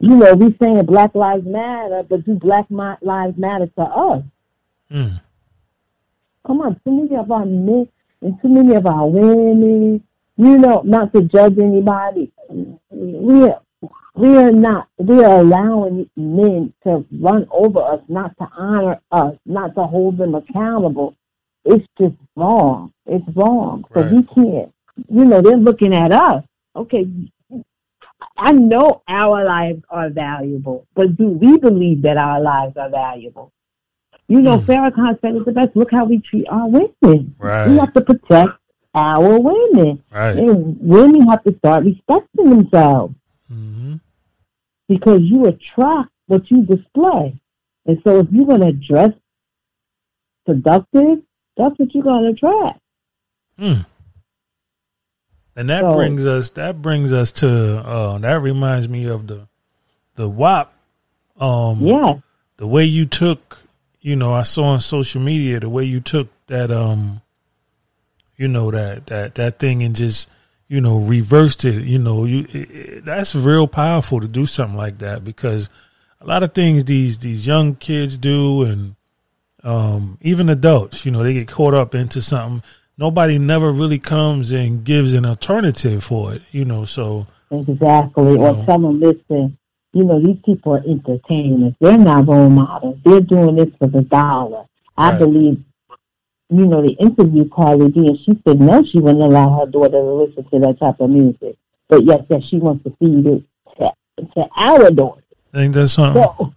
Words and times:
you 0.00 0.16
know, 0.16 0.34
we 0.34 0.56
saying 0.60 0.84
Black 0.86 1.14
Lives 1.14 1.46
Matter, 1.46 2.04
but 2.08 2.24
do 2.24 2.34
Black 2.34 2.66
Lives 2.70 3.36
Matter 3.36 3.66
to 3.66 3.82
us? 3.82 4.22
Mm. 4.90 5.20
Come 6.46 6.60
on, 6.60 6.80
too 6.84 6.92
many 6.92 7.16
of 7.16 7.30
our 7.30 7.44
men 7.44 7.88
and 8.22 8.40
too 8.40 8.48
many 8.48 8.74
of 8.74 8.86
our 8.86 9.06
women, 9.06 10.02
you 10.36 10.58
know, 10.58 10.82
not 10.84 11.12
to 11.12 11.22
judge 11.22 11.58
anybody. 11.58 12.32
We 12.90 13.44
are, 13.44 13.60
we 14.14 14.36
are 14.36 14.52
not, 14.52 14.88
we 14.96 15.22
are 15.24 15.40
allowing 15.40 16.08
men 16.16 16.72
to 16.84 17.04
run 17.20 17.46
over 17.50 17.80
us, 17.80 18.00
not 18.08 18.36
to 18.38 18.48
honor 18.56 19.00
us, 19.12 19.36
not 19.44 19.74
to 19.74 19.84
hold 19.84 20.18
them 20.18 20.34
accountable. 20.34 21.16
It's 21.64 21.86
just 22.00 22.14
wrong. 22.34 22.92
It's 23.04 23.26
wrong. 23.36 23.84
Right. 23.90 24.08
So 24.08 24.16
we 24.16 24.22
can't, 24.22 24.72
you 25.08 25.24
know, 25.24 25.42
they're 25.42 25.56
looking 25.56 25.94
at 25.94 26.12
us. 26.12 26.44
Okay, 26.74 27.06
I 28.36 28.52
know 28.52 29.02
our 29.08 29.44
lives 29.44 29.82
are 29.90 30.10
valuable, 30.10 30.86
but 30.94 31.16
do 31.16 31.28
we 31.28 31.58
believe 31.58 32.02
that 32.02 32.16
our 32.16 32.40
lives 32.40 32.76
are 32.76 32.90
valuable? 32.90 33.52
You 34.28 34.42
know, 34.42 34.58
mm. 34.58 34.64
Farrakhan 34.64 35.20
said 35.20 35.36
it 35.36 35.44
the 35.44 35.52
best. 35.52 35.74
Look 35.74 35.90
how 35.90 36.04
we 36.04 36.18
treat 36.18 36.46
our 36.48 36.68
women. 36.68 37.34
Right. 37.38 37.68
We 37.68 37.78
have 37.78 37.94
to 37.94 38.00
protect 38.02 38.58
our 38.94 39.38
women. 39.38 40.02
Right. 40.12 40.36
And 40.36 40.78
women 40.80 41.28
have 41.28 41.42
to 41.44 41.56
start 41.58 41.84
respecting 41.84 42.50
themselves. 42.50 43.14
Mm-hmm. 43.50 43.96
Because 44.88 45.22
you 45.22 45.46
attract 45.46 46.10
what 46.26 46.50
you 46.50 46.62
display. 46.62 47.40
And 47.86 48.00
so 48.04 48.20
if 48.20 48.26
you're 48.30 48.46
going 48.46 48.60
to 48.60 48.72
dress 48.72 49.12
seductive, 50.46 51.22
that's 51.56 51.78
what 51.78 51.94
you're 51.94 52.04
going 52.04 52.24
to 52.24 52.30
attract. 52.30 52.80
Mm. 53.58 53.86
And 55.58 55.68
that 55.70 55.80
so, 55.80 55.92
brings 55.92 56.24
us 56.24 56.50
that 56.50 56.80
brings 56.80 57.12
us 57.12 57.32
to 57.32 57.48
uh, 57.78 58.18
that 58.18 58.40
reminds 58.40 58.88
me 58.88 59.06
of 59.06 59.26
the 59.26 59.48
the 60.14 60.28
WAP. 60.28 60.72
Um, 61.36 61.80
yeah. 61.80 62.20
The 62.58 62.66
way 62.68 62.84
you 62.84 63.06
took, 63.06 63.58
you 64.00 64.14
know, 64.14 64.32
I 64.32 64.44
saw 64.44 64.66
on 64.66 64.80
social 64.80 65.20
media 65.20 65.58
the 65.58 65.68
way 65.68 65.82
you 65.82 65.98
took 65.98 66.28
that, 66.46 66.70
um, 66.70 67.22
you 68.36 68.46
know, 68.46 68.70
that 68.70 69.06
that 69.08 69.34
that 69.34 69.58
thing 69.58 69.82
and 69.82 69.96
just, 69.96 70.28
you 70.68 70.80
know, 70.80 70.98
reversed 70.98 71.64
it. 71.64 71.82
You 71.82 71.98
know, 71.98 72.24
you 72.24 72.46
it, 72.52 72.70
it, 72.70 73.04
that's 73.04 73.34
real 73.34 73.66
powerful 73.66 74.20
to 74.20 74.28
do 74.28 74.46
something 74.46 74.78
like 74.78 74.98
that 74.98 75.24
because 75.24 75.70
a 76.20 76.26
lot 76.26 76.44
of 76.44 76.54
things 76.54 76.84
these 76.84 77.18
these 77.18 77.48
young 77.48 77.74
kids 77.74 78.16
do 78.16 78.62
and 78.62 78.94
um, 79.64 80.18
even 80.20 80.48
adults, 80.48 81.04
you 81.04 81.10
know, 81.10 81.24
they 81.24 81.34
get 81.34 81.48
caught 81.48 81.74
up 81.74 81.96
into 81.96 82.22
something 82.22 82.62
nobody 82.98 83.38
never 83.38 83.72
really 83.72 83.98
comes 83.98 84.52
and 84.52 84.84
gives 84.84 85.14
an 85.14 85.24
alternative 85.24 86.04
for 86.04 86.34
it, 86.34 86.42
you 86.50 86.64
know. 86.64 86.84
So 86.84 87.26
exactly, 87.50 88.36
or 88.36 88.52
know. 88.52 88.64
tell 88.66 88.78
them, 88.78 89.00
listen, 89.00 89.56
you 89.92 90.04
know, 90.04 90.20
these 90.20 90.38
people 90.44 90.74
are 90.74 90.82
entertainers. 90.86 91.74
They're 91.80 91.96
not 91.96 92.26
role 92.26 92.50
models. 92.50 92.98
They're 93.04 93.20
doing 93.20 93.56
this 93.56 93.70
for 93.78 93.86
the 93.86 94.02
dollar. 94.02 94.66
I 94.96 95.10
right. 95.10 95.18
believe, 95.18 95.62
you 96.50 96.66
know, 96.66 96.82
the 96.82 96.92
interview 96.92 97.48
Cardi 97.48 97.88
B, 97.88 98.08
and 98.08 98.18
she 98.18 98.40
said 98.46 98.60
no, 98.60 98.84
she 98.84 98.98
wouldn't 98.98 99.22
allow 99.22 99.60
her 99.60 99.70
daughter 99.70 99.90
to 99.90 100.14
listen 100.14 100.44
to 100.50 100.58
that 100.58 100.78
type 100.78 101.00
of 101.00 101.10
music, 101.10 101.56
but 101.88 102.04
yes, 102.04 102.22
that 102.28 102.44
she 102.44 102.58
wants 102.58 102.84
to 102.84 102.90
feed 102.98 103.26
it 103.26 103.42
to, 103.78 103.92
to 104.34 104.48
our 104.56 104.90
daughter. 104.90 105.22
I 105.54 105.58
think 105.58 105.74
that's 105.74 105.92
something. 105.92 106.22
So, 106.22 106.54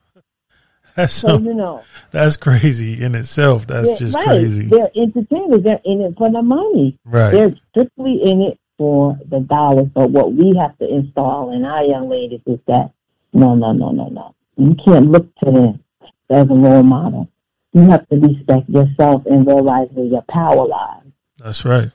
that's 1.02 1.14
so, 1.14 1.38
you 1.38 1.54
know 1.54 1.84
that's 2.12 2.38
crazy 2.38 3.02
in 3.02 3.16
itself. 3.16 3.68
That's 3.68 3.98
just 4.00 4.16
right. 4.16 4.26
crazy. 4.26 4.66
They're 4.66 4.92
entertainers. 4.96 5.64
They're 5.64 5.82
in 5.86 6.02
it 6.02 6.16
for 6.18 6.32
the 6.32 6.42
money. 6.42 6.98
Right. 7.06 7.32
They're 7.32 7.56
strictly 7.72 8.22
in 8.24 8.42
it 8.42 8.60
for 8.78 9.18
the 9.30 9.40
dollars. 9.40 9.88
But 9.94 10.12
what 10.12 10.34
we 10.34 10.56
have 10.58 10.78
to 10.80 10.88
install 10.88 11.52
in 11.52 11.66
our 11.66 11.84
young 11.84 12.10
ladies 12.10 12.42
is 12.46 12.60
that 12.68 12.92
no, 13.34 13.56
no, 13.56 13.72
no, 13.72 13.92
no, 13.92 14.08
no. 14.08 14.36
You 14.58 14.76
can't 14.76 15.10
look 15.10 15.34
to 15.44 15.52
them 15.52 15.84
as 16.30 16.50
a 16.50 16.54
role 16.54 16.84
model. 16.84 17.30
You 17.74 17.90
have 17.90 18.08
to 18.10 18.18
respect 18.18 18.70
yourself 18.70 19.26
and 19.26 19.48
realize 19.48 19.88
where 19.92 20.06
your 20.06 20.24
power 20.30 20.68
lies. 20.68 21.04
That's 21.38 21.64
right. 21.64 21.92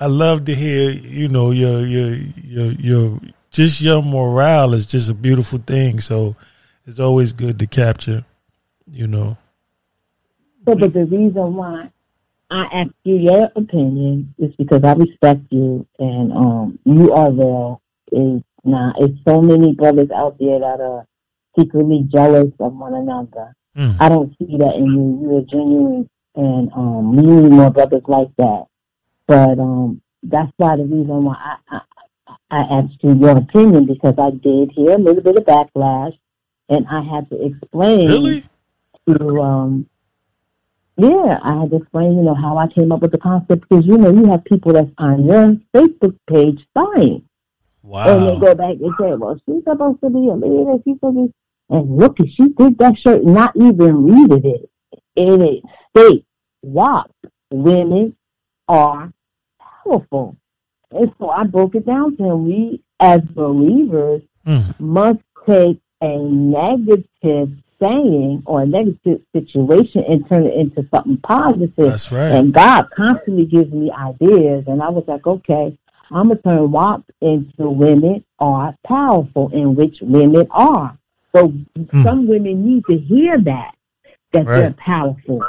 I 0.00 0.06
love 0.06 0.44
to 0.46 0.54
hear, 0.54 0.90
you 0.90 1.28
know, 1.28 1.50
your 1.50 1.86
your 1.86 2.14
your 2.42 2.72
your 2.72 3.20
just 3.50 3.80
your 3.80 4.02
morale 4.02 4.74
is 4.74 4.86
just 4.86 5.10
a 5.10 5.14
beautiful 5.14 5.58
thing. 5.58 6.00
So 6.00 6.36
it's 6.88 6.98
always 6.98 7.34
good 7.34 7.58
to 7.58 7.66
capture, 7.66 8.24
you 8.90 9.06
know. 9.06 9.36
So, 10.64 10.74
but 10.74 10.94
the 10.94 11.04
reason 11.04 11.54
why 11.54 11.90
I 12.50 12.64
ask 12.72 12.90
you 13.04 13.16
your 13.16 13.50
opinion 13.54 14.34
is 14.38 14.54
because 14.56 14.82
I 14.82 14.94
respect 14.94 15.42
you 15.50 15.86
and 15.98 16.32
um 16.32 16.78
you 16.84 17.12
are 17.12 17.30
real. 17.30 17.82
Is 18.10 18.42
now 18.64 18.94
it's 18.98 19.18
so 19.26 19.42
many 19.42 19.74
brothers 19.74 20.10
out 20.10 20.38
there 20.38 20.58
that 20.60 20.80
are 20.80 21.06
secretly 21.58 22.06
jealous 22.10 22.52
of 22.58 22.72
one 22.72 22.94
another. 22.94 23.54
Mm. 23.76 23.96
I 24.00 24.08
don't 24.08 24.34
see 24.38 24.56
that 24.56 24.74
in 24.76 24.86
you. 24.86 25.30
You're 25.30 25.42
genuine 25.42 26.08
and 26.36 26.72
um 26.72 27.16
we 27.16 27.22
need 27.22 27.50
more 27.50 27.70
brothers 27.70 28.04
like 28.08 28.34
that. 28.38 28.64
But 29.26 29.58
um 29.58 30.00
that's 30.22 30.52
why 30.56 30.76
the 30.76 30.84
reason 30.84 31.24
why 31.24 31.36
I, 31.38 31.56
I 31.68 31.80
I 32.50 32.60
asked 32.78 32.96
you 33.02 33.14
your 33.14 33.36
opinion 33.36 33.84
because 33.84 34.14
I 34.18 34.30
did 34.30 34.72
hear 34.72 34.92
a 34.92 34.98
little 34.98 35.22
bit 35.22 35.36
of 35.36 35.44
backlash 35.44 36.16
and 36.68 36.86
I 36.88 37.02
had 37.02 37.28
to 37.30 37.44
explain 37.44 38.08
really? 38.08 38.44
to 39.08 39.40
um 39.40 39.88
yeah, 41.00 41.38
I 41.44 41.60
had 41.60 41.70
to 41.70 41.76
explain, 41.76 42.16
you 42.16 42.22
know, 42.22 42.34
how 42.34 42.58
I 42.58 42.66
came 42.66 42.90
up 42.90 43.02
with 43.02 43.12
the 43.12 43.18
concept 43.18 43.68
because 43.68 43.86
you 43.86 43.96
know 43.96 44.10
you 44.10 44.26
have 44.30 44.44
people 44.44 44.72
that's 44.72 44.90
on 44.98 45.24
your 45.26 45.56
Facebook 45.74 46.16
page 46.28 46.66
spying. 46.70 47.24
Wow. 47.82 48.08
And 48.08 48.26
they 48.26 48.40
go 48.40 48.54
back 48.54 48.76
and 48.80 48.92
say, 48.98 49.14
Well, 49.14 49.40
she's 49.46 49.62
supposed 49.62 50.00
to 50.00 50.10
be 50.10 50.28
a 50.28 50.34
leader, 50.34 50.82
she's 50.84 50.96
supposed 50.96 51.16
to 51.16 51.26
be 51.28 51.34
and 51.70 51.96
look 51.96 52.16
she 52.18 52.48
did 52.48 52.78
that 52.78 52.98
shirt, 52.98 53.24
not 53.24 53.54
even 53.54 54.04
reading 54.04 54.44
it. 54.44 54.70
And 55.16 55.42
it 55.42 55.62
states 55.90 56.26
WAP 56.62 57.10
women 57.50 58.16
are 58.68 59.12
powerful. 59.84 60.36
And 60.90 61.12
so 61.18 61.30
I 61.30 61.44
broke 61.44 61.74
it 61.74 61.86
down 61.86 62.16
to 62.16 62.24
him. 62.24 62.44
We 62.46 62.82
as 63.00 63.20
believers 63.20 64.22
mm. 64.46 64.80
must 64.80 65.20
take 65.46 65.80
a 66.00 66.18
negative 66.18 67.50
saying 67.80 68.42
or 68.46 68.62
a 68.62 68.66
negative 68.66 69.20
situation 69.34 70.04
and 70.08 70.28
turn 70.28 70.46
it 70.46 70.54
into 70.54 70.86
something 70.92 71.18
positive. 71.18 71.72
That's 71.76 72.10
right. 72.10 72.32
And 72.32 72.52
God 72.52 72.88
constantly 72.96 73.46
gives 73.46 73.72
me 73.72 73.90
ideas, 73.90 74.64
and 74.66 74.82
I 74.82 74.88
was 74.88 75.04
like, 75.06 75.26
okay, 75.26 75.78
I'm 76.10 76.28
gonna 76.28 76.40
turn 76.40 76.70
WAP 76.70 77.04
into 77.20 77.68
women 77.70 78.24
are 78.38 78.74
powerful, 78.86 79.50
and 79.52 79.76
which 79.76 79.98
women 80.00 80.46
are. 80.50 80.96
So 81.34 81.48
mm. 81.76 82.02
some 82.02 82.26
women 82.26 82.66
need 82.66 82.84
to 82.86 82.96
hear 82.98 83.38
that 83.40 83.74
that 84.32 84.46
right. 84.46 84.60
they're 84.60 84.72
powerful, 84.72 85.42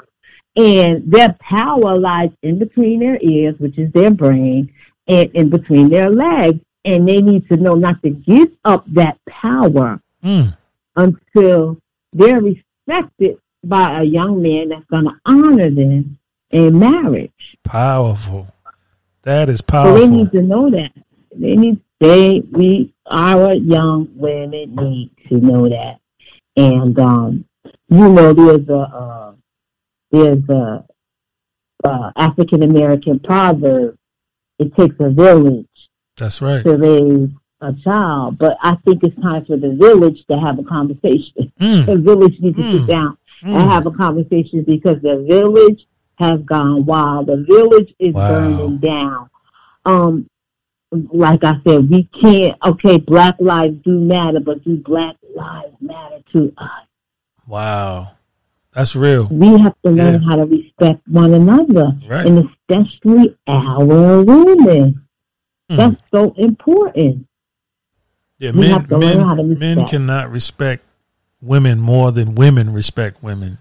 and 0.55 1.11
their 1.11 1.35
power 1.39 1.97
lies 1.97 2.31
in 2.43 2.59
between 2.59 2.99
their 2.99 3.19
ears, 3.21 3.55
which 3.59 3.77
is 3.77 3.91
their 3.93 4.11
brain, 4.11 4.71
and 5.07 5.31
in 5.31 5.49
between 5.49 5.89
their 5.89 6.09
legs, 6.09 6.59
and 6.85 7.07
they 7.07 7.21
need 7.21 7.47
to 7.49 7.57
know 7.57 7.75
not 7.75 8.01
to 8.03 8.09
give 8.09 8.51
up 8.65 8.85
that 8.93 9.17
power 9.27 10.01
mm. 10.23 10.55
until 10.95 11.77
they're 12.13 12.41
respected 12.41 13.37
by 13.63 14.01
a 14.01 14.03
young 14.03 14.41
man 14.41 14.69
that's 14.69 14.85
going 14.85 15.05
to 15.05 15.15
honor 15.25 15.69
them 15.69 16.17
in 16.51 16.79
marriage. 16.79 17.57
Powerful. 17.63 18.47
That 19.23 19.49
is 19.49 19.61
powerful. 19.61 19.97
So 19.97 20.07
they 20.07 20.09
need 20.09 20.31
to 20.31 20.41
know 20.41 20.69
that. 20.69 20.91
They 21.35 21.55
need 21.55 21.81
they 21.99 22.41
we 22.51 22.93
our 23.05 23.53
young 23.53 24.09
women 24.15 24.75
need 24.75 25.11
to 25.27 25.37
know 25.37 25.67
that. 25.69 25.99
And 26.55 26.97
um, 26.99 27.45
you 27.89 28.09
know, 28.09 28.33
there's 28.33 28.67
a 28.69 28.77
uh, 28.77 29.33
there's 30.11 30.49
a 30.49 30.85
uh, 31.83 32.11
African 32.15 32.63
American 32.63 33.19
proverb. 33.19 33.97
It 34.57 34.75
takes 34.75 34.95
a 34.99 35.09
village. 35.09 35.67
That's 36.17 36.41
right. 36.41 36.63
To 36.63 36.77
raise 36.77 37.29
a 37.61 37.73
child, 37.83 38.37
but 38.37 38.57
I 38.61 38.75
think 38.85 39.03
it's 39.03 39.21
time 39.21 39.45
for 39.45 39.57
the 39.57 39.71
village 39.71 40.25
to 40.29 40.39
have 40.39 40.59
a 40.59 40.63
conversation. 40.63 41.51
Mm. 41.59 41.85
The 41.85 41.97
village 41.97 42.39
needs 42.39 42.57
to 42.57 42.63
mm. 42.63 42.79
sit 42.79 42.87
down 42.87 43.17
mm. 43.43 43.55
and 43.55 43.69
have 43.69 43.85
a 43.85 43.91
conversation 43.91 44.63
because 44.63 45.01
the 45.01 45.25
village 45.27 45.85
has 46.15 46.41
gone 46.41 46.85
wild. 46.85 47.27
The 47.27 47.43
village 47.47 47.93
is 47.99 48.13
wow. 48.13 48.29
burning 48.29 48.77
down. 48.77 49.29
Um, 49.85 50.29
like 50.91 51.43
I 51.43 51.55
said, 51.65 51.89
we 51.89 52.09
can't. 52.19 52.57
Okay, 52.65 52.97
Black 52.97 53.35
lives 53.39 53.77
do 53.83 53.99
matter, 53.99 54.39
but 54.39 54.63
do 54.63 54.77
Black 54.77 55.15
lives 55.35 55.75
matter 55.79 56.19
to 56.33 56.53
us? 56.57 56.85
Wow, 57.45 58.11
that's 58.73 58.95
real. 58.95 59.27
We 59.27 59.57
have 59.59 59.75
to 59.83 59.91
learn 59.91 60.21
yeah. 60.21 60.29
how 60.29 60.35
to 60.35 60.45
respect 60.45 61.07
one 61.07 61.33
another, 61.33 61.91
right. 62.07 62.25
and 62.25 62.49
especially 62.49 63.37
our 63.47 64.23
women. 64.23 65.05
Mm. 65.69 65.77
That's 65.77 66.01
so 66.11 66.33
important. 66.37 67.27
Yeah, 68.39 68.51
men 68.51 68.87
men, 68.89 69.59
men 69.59 69.85
cannot 69.85 70.31
respect 70.31 70.83
women 71.41 71.79
more 71.79 72.11
than 72.11 72.35
women 72.35 72.73
respect 72.73 73.21
women. 73.21 73.57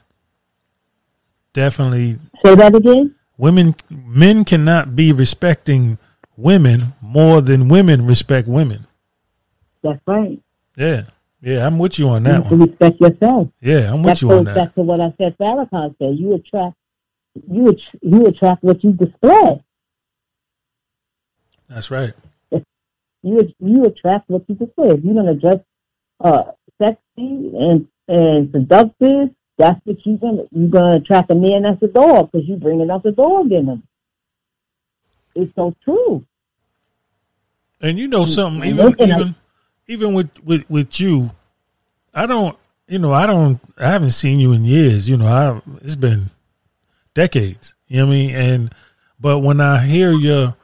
Definitely. 1.52 2.16
Say 2.44 2.54
that 2.54 2.74
again. 2.74 3.14
Women, 3.36 3.74
men 3.90 4.44
cannot 4.44 4.94
be 4.94 5.12
respecting 5.12 5.98
women 6.36 6.94
more 7.00 7.40
than 7.40 7.68
women 7.68 8.06
respect 8.06 8.46
women. 8.46 8.86
That's 9.82 10.00
right. 10.06 10.40
Yeah. 10.76 11.02
Yeah, 11.40 11.66
I'm 11.66 11.78
with 11.78 11.98
you 11.98 12.08
on 12.08 12.24
that 12.24 12.50
you 12.50 12.56
one. 12.56 12.68
respect 12.68 13.00
yourself. 13.00 13.48
Yeah, 13.60 13.92
I'm 13.92 14.02
with 14.02 14.22
you 14.22 14.32
on 14.32 14.44
that. 14.44 14.54
back 14.56 14.74
to 14.74 14.82
what 14.82 15.00
I 15.00 15.14
said. 15.18 15.36
Farrakhan 15.38 15.96
said, 15.98 16.18
"You 16.18 16.34
attract, 16.34 16.74
you 17.48 17.68
att- 17.68 18.02
you 18.02 18.26
attract 18.26 18.64
what 18.64 18.82
you 18.82 18.92
display. 18.92 19.62
That's 21.68 21.92
right. 21.92 22.12
You 23.22 23.52
you 23.60 23.84
attract 23.84 24.28
what 24.30 24.48
you 24.48 24.54
display. 24.54 24.88
If 24.90 25.04
you're 25.04 25.14
gonna 25.14 25.34
dress 25.34 25.58
uh, 26.20 26.44
sexy 26.80 27.00
and 27.16 27.88
and 28.06 28.50
seductive, 28.52 29.30
that's 29.56 29.80
what 29.84 29.96
you're 30.06 30.18
gonna 30.18 30.44
you're 30.52 30.68
gonna 30.70 30.96
attract 30.96 31.30
a 31.30 31.34
man 31.34 31.62
that's 31.62 31.82
a 31.82 31.88
dog 31.88 32.30
because 32.30 32.46
you're 32.48 32.58
bringing 32.58 32.90
out 32.90 33.02
the 33.02 33.12
dog 33.12 33.50
in 33.52 33.66
him. 33.66 33.82
It's 35.34 35.54
so 35.54 35.74
true. 35.84 36.24
And 37.80 37.98
you 37.98 38.08
know 38.08 38.24
something, 38.24 38.62
And 38.62 38.78
even 38.78 39.00
at- 39.00 39.00
even 39.20 39.34
even 39.86 40.14
with, 40.14 40.30
with 40.44 40.68
with 40.70 41.00
you, 41.00 41.30
I 42.14 42.26
don't 42.26 42.56
you 42.86 42.98
know, 42.98 43.12
I 43.12 43.26
don't 43.26 43.60
I 43.76 43.90
haven't 43.90 44.12
seen 44.12 44.40
you 44.40 44.52
in 44.52 44.64
years, 44.64 45.08
you 45.08 45.16
know, 45.16 45.26
I 45.26 45.60
it's 45.82 45.96
been 45.96 46.30
decades. 47.14 47.74
You 47.88 47.98
know 47.98 48.06
what 48.06 48.12
I 48.12 48.16
mean? 48.16 48.34
And 48.34 48.74
but 49.20 49.40
when 49.40 49.60
I 49.60 49.84
hear 49.84 50.12
your 50.12 50.56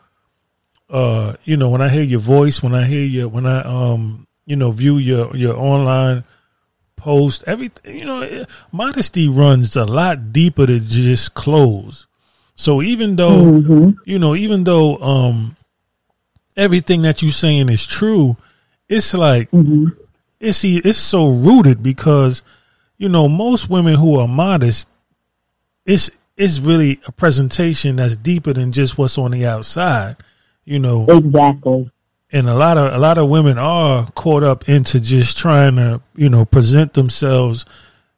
uh 0.91 1.35
you 1.45 1.57
know, 1.57 1.69
when 1.71 1.83
I 1.83 1.89
hear 1.89 2.03
your 2.03 2.21
voice, 2.21 2.63
when 2.63 2.75
I 2.75 2.85
hear 2.85 3.05
your 3.05 3.29
when 3.29 3.47
I 3.47 3.61
um 3.63 4.27
you 4.47 4.57
know, 4.57 4.71
view 4.71 4.99
your 4.99 5.35
your 5.37 5.57
online 5.57 6.25
post, 6.97 7.45
everything 7.47 7.99
you 7.99 8.05
know, 8.05 8.45
modesty 8.73 9.29
runs 9.29 9.77
a 9.77 9.85
lot 9.85 10.33
deeper 10.33 10.67
than 10.67 10.81
just 10.81 11.35
clothes. 11.35 12.07
So 12.55 12.83
even 12.83 13.17
though 13.17 13.45
Mm-hmm. 13.45 13.91
you 14.05 14.19
know, 14.19 14.35
even 14.35 14.65
though 14.65 14.99
um 14.99 15.57
everything 16.57 17.03
that 17.03 17.23
you're 17.23 17.33
saying 17.33 17.69
is 17.69 17.87
true, 17.87 18.37
it's 18.89 19.15
like 19.15 19.51
Mm-hmm. 19.51 19.87
it's 20.41 20.65
it's 20.65 20.99
so 20.99 21.31
rooted 21.31 21.83
because 21.83 22.43
you 22.99 23.09
know 23.09 23.29
most 23.29 23.69
women 23.71 23.95
who 23.97 24.19
are 24.19 24.29
modest, 24.29 24.89
it's 25.87 26.11
it's 26.37 26.59
really 26.59 27.01
a 27.07 27.13
presentation 27.13 27.97
that's 27.97 28.17
deeper 28.17 28.53
than 28.53 28.73
just 28.73 28.99
what's 28.99 29.19
on 29.19 29.31
the 29.33 29.47
outside, 29.47 30.17
you 30.65 30.79
know. 30.79 31.07
Exactly. 31.09 31.91
And 32.33 32.49
a 32.49 32.55
lot 32.55 32.77
of 32.77 32.93
a 32.93 32.99
lot 32.99 33.19
of 33.19 33.29
women 33.29 33.59
are 33.59 34.11
caught 34.13 34.43
up 34.43 34.69
into 34.69 34.99
just 35.01 35.39
trying 35.39 35.77
to 35.77 36.01
you 36.17 36.29
know 36.29 36.45
present 36.45 36.95
themselves 36.95 37.65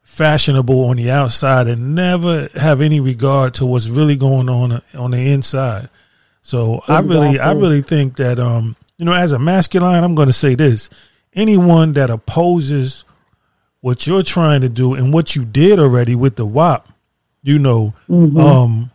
fashionable 0.01 0.85
on 0.89 0.97
the 0.97 1.11
outside 1.11 1.67
and 1.67 1.93
never 1.93 2.49
have 2.55 2.81
any 2.81 2.99
regard 2.99 3.53
to 3.55 3.65
what's 3.65 3.87
really 3.87 4.15
going 4.15 4.49
on 4.49 4.81
on 4.95 5.11
the 5.11 5.31
inside. 5.31 5.89
So 6.41 6.81
I 6.87 7.01
really 7.01 7.39
I 7.39 7.51
really 7.51 7.81
think 7.83 8.17
that 8.17 8.39
um 8.39 8.75
you 8.97 9.05
know 9.05 9.13
as 9.13 9.33
a 9.33 9.39
masculine 9.39 10.03
I'm 10.03 10.15
going 10.15 10.27
to 10.29 10.33
say 10.33 10.55
this 10.55 10.89
anyone 11.33 11.93
that 11.93 12.09
opposes 12.09 13.03
what 13.81 14.07
you're 14.07 14.23
trying 14.23 14.61
to 14.61 14.69
do 14.69 14.95
and 14.95 15.13
what 15.13 15.35
you 15.35 15.45
did 15.45 15.77
already 15.77 16.15
with 16.15 16.37
the 16.37 16.45
WAP 16.47 16.87
you 17.43 17.59
know 17.59 17.93
Mhm. 18.09 18.39
um 18.41 18.91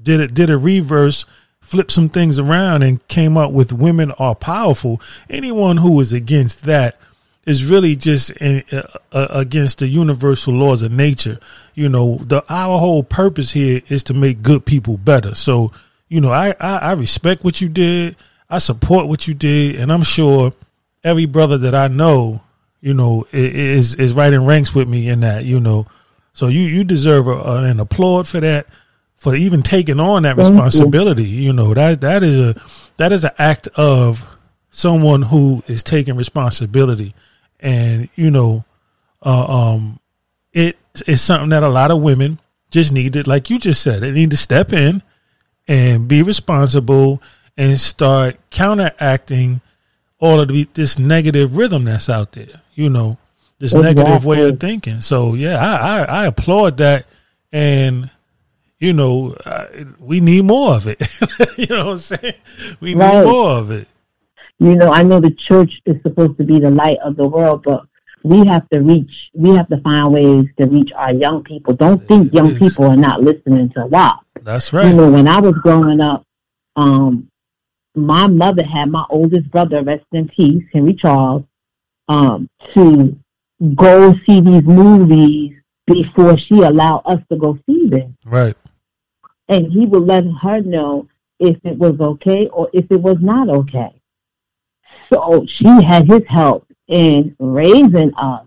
did 0.00 0.20
it 0.20 0.32
did 0.32 0.48
a 0.48 0.56
reverse 0.56 1.26
flip 1.72 1.90
some 1.90 2.10
things 2.10 2.38
around 2.38 2.82
and 2.82 3.08
came 3.08 3.38
up 3.38 3.50
with 3.50 3.72
women 3.72 4.12
are 4.18 4.34
powerful 4.34 5.00
anyone 5.30 5.78
who 5.78 5.98
is 6.00 6.12
against 6.12 6.66
that 6.66 6.98
is 7.46 7.70
really 7.70 7.96
just 7.96 8.30
in, 8.32 8.62
uh, 8.70 8.82
uh, 9.10 9.28
against 9.30 9.78
the 9.78 9.88
universal 9.88 10.52
laws 10.52 10.82
of 10.82 10.92
nature. 10.92 11.38
You 11.74 11.88
know 11.88 12.18
the 12.18 12.44
our 12.50 12.78
whole 12.78 13.02
purpose 13.02 13.52
here 13.52 13.80
is 13.88 14.02
to 14.04 14.14
make 14.14 14.42
good 14.42 14.66
people 14.66 14.98
better. 14.98 15.34
So 15.34 15.72
you 16.10 16.20
know 16.20 16.30
i 16.30 16.54
i, 16.60 16.76
I 16.76 16.92
respect 16.92 17.42
what 17.42 17.62
you 17.62 17.70
did. 17.70 18.16
I 18.50 18.58
support 18.58 19.06
what 19.06 19.26
you 19.26 19.32
did. 19.32 19.76
And 19.76 19.90
i'm 19.90 20.02
sure 20.02 20.52
every 21.02 21.24
brother 21.24 21.56
that 21.56 21.74
i 21.74 21.88
know 21.88 22.42
you 22.82 22.92
know 22.92 23.26
is 23.32 23.94
is 23.94 24.12
right 24.12 24.32
in 24.32 24.44
ranks 24.44 24.74
with 24.74 24.88
me 24.88 25.08
in 25.08 25.20
that 25.20 25.46
you 25.46 25.58
know. 25.58 25.86
So 26.34 26.48
you 26.48 26.60
you 26.60 26.84
deserve 26.84 27.28
a, 27.28 27.64
an 27.64 27.80
applaud 27.80 28.28
for 28.28 28.40
that, 28.40 28.66
for 29.22 29.36
even 29.36 29.62
taking 29.62 30.00
on 30.00 30.24
that 30.24 30.34
Thank 30.34 30.48
you. 30.48 30.54
responsibility. 30.54 31.22
You. 31.22 31.52
know 31.52 31.72
that 31.74 32.00
that 32.00 32.24
is 32.24 32.40
a 32.40 32.60
that 32.96 33.12
is 33.12 33.24
an 33.24 33.30
act 33.38 33.68
of 33.76 34.28
someone 34.72 35.22
who 35.22 35.62
is 35.68 35.84
taking 35.84 36.16
responsibility, 36.16 37.14
and 37.60 38.08
you 38.16 38.32
know, 38.32 38.64
uh, 39.22 39.46
um, 39.46 40.00
it 40.52 40.76
is 41.06 41.22
something 41.22 41.50
that 41.50 41.62
a 41.62 41.68
lot 41.68 41.92
of 41.92 42.00
women 42.00 42.40
just 42.72 42.92
need 42.92 43.12
to, 43.12 43.28
like 43.28 43.48
you 43.48 43.60
just 43.60 43.80
said, 43.80 44.00
they 44.00 44.10
need 44.10 44.32
to 44.32 44.36
step 44.36 44.72
in 44.72 45.02
and 45.68 46.08
be 46.08 46.20
responsible 46.22 47.22
and 47.56 47.78
start 47.78 48.36
counteracting 48.50 49.60
all 50.18 50.40
of 50.40 50.48
the, 50.48 50.66
this 50.74 50.98
negative 50.98 51.56
rhythm 51.56 51.84
that's 51.84 52.10
out 52.10 52.32
there. 52.32 52.60
You 52.74 52.90
know, 52.90 53.18
this 53.60 53.72
negative 53.72 54.26
way 54.26 54.48
of 54.48 54.58
thinking. 54.58 55.00
So 55.00 55.34
yeah, 55.34 55.58
I, 55.58 55.76
I, 55.76 56.02
I 56.22 56.26
applaud 56.26 56.78
that, 56.78 57.06
and 57.52 58.10
you 58.82 58.92
know, 58.92 59.36
I, 59.46 59.86
we 60.00 60.18
need 60.18 60.44
more 60.44 60.74
of 60.74 60.88
it. 60.88 61.00
you 61.56 61.66
know 61.68 61.86
what 61.86 61.92
I'm 61.92 61.98
saying? 61.98 62.34
We 62.80 62.94
need 62.94 63.24
more 63.24 63.50
of 63.50 63.70
it. 63.70 63.86
You 64.58 64.74
know, 64.74 64.92
I 64.92 65.04
know 65.04 65.20
the 65.20 65.30
church 65.30 65.80
is 65.86 66.02
supposed 66.02 66.36
to 66.38 66.44
be 66.44 66.58
the 66.58 66.70
light 66.70 66.98
of 66.98 67.14
the 67.16 67.26
world, 67.26 67.62
but 67.62 67.84
we 68.24 68.44
have 68.46 68.68
to 68.70 68.80
reach, 68.80 69.30
we 69.34 69.50
have 69.50 69.68
to 69.68 69.80
find 69.82 70.12
ways 70.12 70.46
to 70.58 70.66
reach 70.66 70.90
our 70.96 71.12
young 71.14 71.44
people. 71.44 71.74
Don't 71.74 72.06
think 72.08 72.34
young 72.34 72.50
Yes. 72.50 72.58
people 72.58 72.86
are 72.86 72.96
not 72.96 73.22
listening 73.22 73.70
to 73.70 73.86
WAP. 73.86 74.18
That's 74.42 74.72
right. 74.72 74.88
You 74.88 74.94
know, 74.94 75.10
when 75.10 75.28
I 75.28 75.40
was 75.40 75.54
growing 75.54 76.00
up, 76.00 76.24
um, 76.74 77.28
my 77.94 78.26
mother 78.26 78.64
had 78.64 78.90
my 78.90 79.04
oldest 79.10 79.48
brother, 79.50 79.82
rest 79.82 80.06
in 80.12 80.28
peace, 80.28 80.64
Henry 80.72 80.94
Charles, 80.94 81.44
um, 82.08 82.48
to 82.74 83.16
go 83.76 84.12
see 84.26 84.40
these 84.40 84.64
movies 84.64 85.52
before 85.86 86.36
she 86.36 86.62
allowed 86.62 87.02
us 87.04 87.20
to 87.30 87.36
go 87.36 87.58
see 87.66 87.88
them. 87.88 88.16
Right. 88.24 88.56
And 89.48 89.70
he 89.72 89.86
would 89.86 90.04
let 90.06 90.24
her 90.42 90.60
know 90.60 91.08
if 91.38 91.56
it 91.64 91.76
was 91.78 92.00
okay 92.00 92.46
or 92.48 92.70
if 92.72 92.86
it 92.90 93.00
was 93.00 93.18
not 93.20 93.48
okay. 93.48 93.92
So 95.12 95.44
she 95.46 95.66
had 95.66 96.06
his 96.08 96.22
help 96.28 96.66
in 96.88 97.34
raising 97.38 98.14
us, 98.14 98.46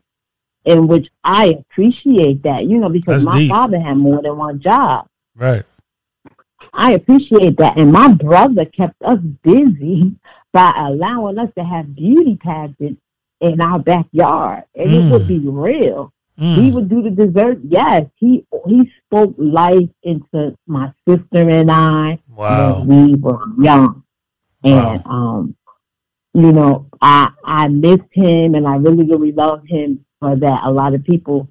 in 0.64 0.88
which 0.88 1.10
I 1.24 1.48
appreciate 1.48 2.44
that, 2.44 2.66
you 2.66 2.78
know, 2.80 2.90
because 2.90 3.24
That's 3.24 3.26
my 3.26 3.40
deep. 3.40 3.52
father 3.52 3.80
had 3.80 3.98
more 3.98 4.22
than 4.22 4.38
one 4.38 4.60
job. 4.60 5.08
Right. 5.36 5.64
I 6.74 6.94
appreciate 6.94 7.58
that. 7.58 7.78
And 7.78 7.92
my 7.92 8.12
brother 8.14 8.66
kept 8.66 9.02
us 9.04 9.20
busy 9.44 10.16
by 10.54 10.74
allowing 10.76 11.38
us 11.38 11.50
to 11.58 11.64
have 11.64 11.96
beauty 11.96 12.38
pageants 12.38 13.02
in 13.42 13.62
our 13.62 13.78
backyard. 13.80 14.64
And 14.76 14.94
it 14.94 15.12
would 15.12 15.24
Mm. 15.24 15.28
be 15.28 15.40
real. 15.40 16.12
Mm. 16.40 16.64
He 16.64 16.72
would 16.72 16.90
do 16.90 17.02
the 17.02 17.12
dessert. 17.12 17.60
Yes, 17.68 18.06
he 18.16 18.46
he 18.68 18.92
spoke 19.06 19.34
life 19.38 19.90
into 20.04 20.58
my 20.68 20.92
sister 21.08 21.50
and 21.50 21.72
I 21.72 22.20
Wow. 22.36 22.84
when 22.84 23.08
we 23.08 23.16
were 23.16 23.40
young. 23.58 24.04
And 24.64 25.02
um, 25.06 25.56
you 26.34 26.52
know, 26.52 26.88
I 27.02 27.30
I 27.44 27.68
miss 27.70 28.00
him 28.12 28.56
and 28.56 28.68
I 28.68 28.76
really, 28.76 29.06
really 29.06 29.32
love 29.32 29.64
him 29.66 30.06
for 30.20 30.36
that. 30.36 30.62
A 30.66 30.72
lot 30.72 30.94
of 30.94 31.04
people 31.06 31.48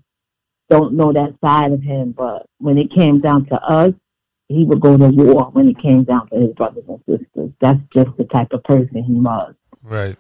don't 0.68 0.94
know 0.94 1.12
that 1.12 1.34
side 1.42 1.72
of 1.72 1.82
him, 1.82 2.12
but 2.12 2.46
when 2.58 2.76
it 2.76 2.92
came 2.92 3.20
down 3.20 3.46
to 3.46 3.54
us, 3.56 3.92
he 4.48 4.64
would 4.64 4.80
go 4.80 4.96
to 4.96 5.08
war 5.08 5.50
when 5.52 5.68
it 5.68 5.78
came 5.78 6.04
down 6.04 6.28
to 6.28 6.36
his 6.36 6.52
brothers 6.54 6.84
and 6.88 7.00
sisters. 7.08 7.50
That's 7.60 7.80
just 7.94 8.16
the 8.18 8.24
type 8.24 8.52
of 8.52 8.62
person 8.64 9.02
he 9.02 9.14
was. 9.14 9.54
Right. 9.82 10.18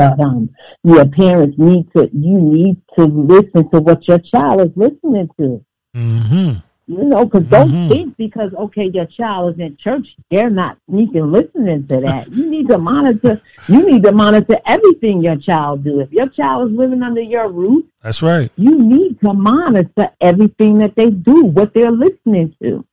Um, 0.00 0.50
your 0.82 1.06
parents 1.06 1.56
need 1.58 1.86
to 1.96 2.08
you 2.12 2.38
need 2.40 2.76
to 2.98 3.04
listen 3.04 3.68
to 3.70 3.80
what 3.80 4.06
your 4.08 4.18
child 4.18 4.60
is 4.62 4.72
listening 4.76 5.28
to. 5.38 5.64
Hmm. 5.94 6.52
You 6.86 7.04
know, 7.04 7.24
because 7.24 7.46
don't 7.48 7.70
Mhm. 7.70 7.88
think 7.88 8.16
because 8.16 8.52
okay, 8.54 8.90
your 8.92 9.06
child 9.06 9.54
is 9.54 9.60
in 9.60 9.76
church, 9.76 10.08
they're 10.30 10.50
not 10.50 10.76
sneaking 10.88 11.30
listening 11.30 11.86
to 11.86 12.00
that. 12.00 12.32
You 12.32 12.50
need 12.50 12.66
to 12.68 12.78
monitor. 12.78 13.40
You 13.68 13.86
need 13.88 14.02
to 14.04 14.12
monitor 14.12 14.56
everything 14.66 15.22
your 15.22 15.36
child 15.36 15.84
do. 15.84 16.00
If 16.00 16.10
your 16.12 16.26
child 16.28 16.70
is 16.72 16.76
living 16.76 17.02
under 17.04 17.20
your 17.20 17.48
roof, 17.48 17.84
That's 18.02 18.22
right. 18.22 18.50
you 18.56 18.76
need 18.76 19.20
to 19.20 19.32
monitor 19.32 20.10
everything 20.20 20.78
that 20.78 20.96
they 20.96 21.10
do, 21.10 21.44
what 21.44 21.74
they're 21.74 21.92
listening 21.92 22.54
to, 22.60 22.84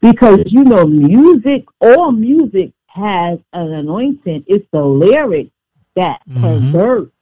because 0.00 0.40
you 0.46 0.62
know, 0.62 0.86
music. 0.86 1.64
All 1.80 2.12
music 2.12 2.70
has 2.86 3.38
an 3.52 3.72
anointing. 3.72 4.44
It's 4.46 4.66
the 4.72 4.84
lyrics 4.84 5.50
that 5.96 6.20
Mhm. 6.28 6.40
pervert 6.72 7.12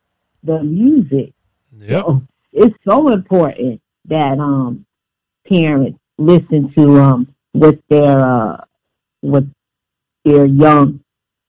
the 0.42 0.62
music. 0.62 1.32
Yep. 1.80 2.04
So 2.04 2.22
it's 2.52 2.76
so 2.86 3.08
important 3.08 3.80
that 4.06 4.38
um 4.38 4.84
parents 5.48 5.98
listen 6.18 6.70
to 6.74 7.00
um 7.00 7.28
what 7.52 7.78
their 7.88 8.20
uh 8.24 8.64
what 9.20 9.44
their 10.24 10.44
young 10.46 11.00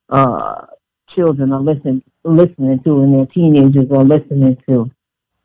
uh 0.09 0.65
children 1.09 1.51
are 1.51 1.61
listening 1.61 2.03
listening 2.23 2.79
to 2.83 3.01
and 3.01 3.13
their 3.15 3.25
teenagers 3.27 3.89
are 3.91 4.03
listening 4.03 4.57
to. 4.67 4.89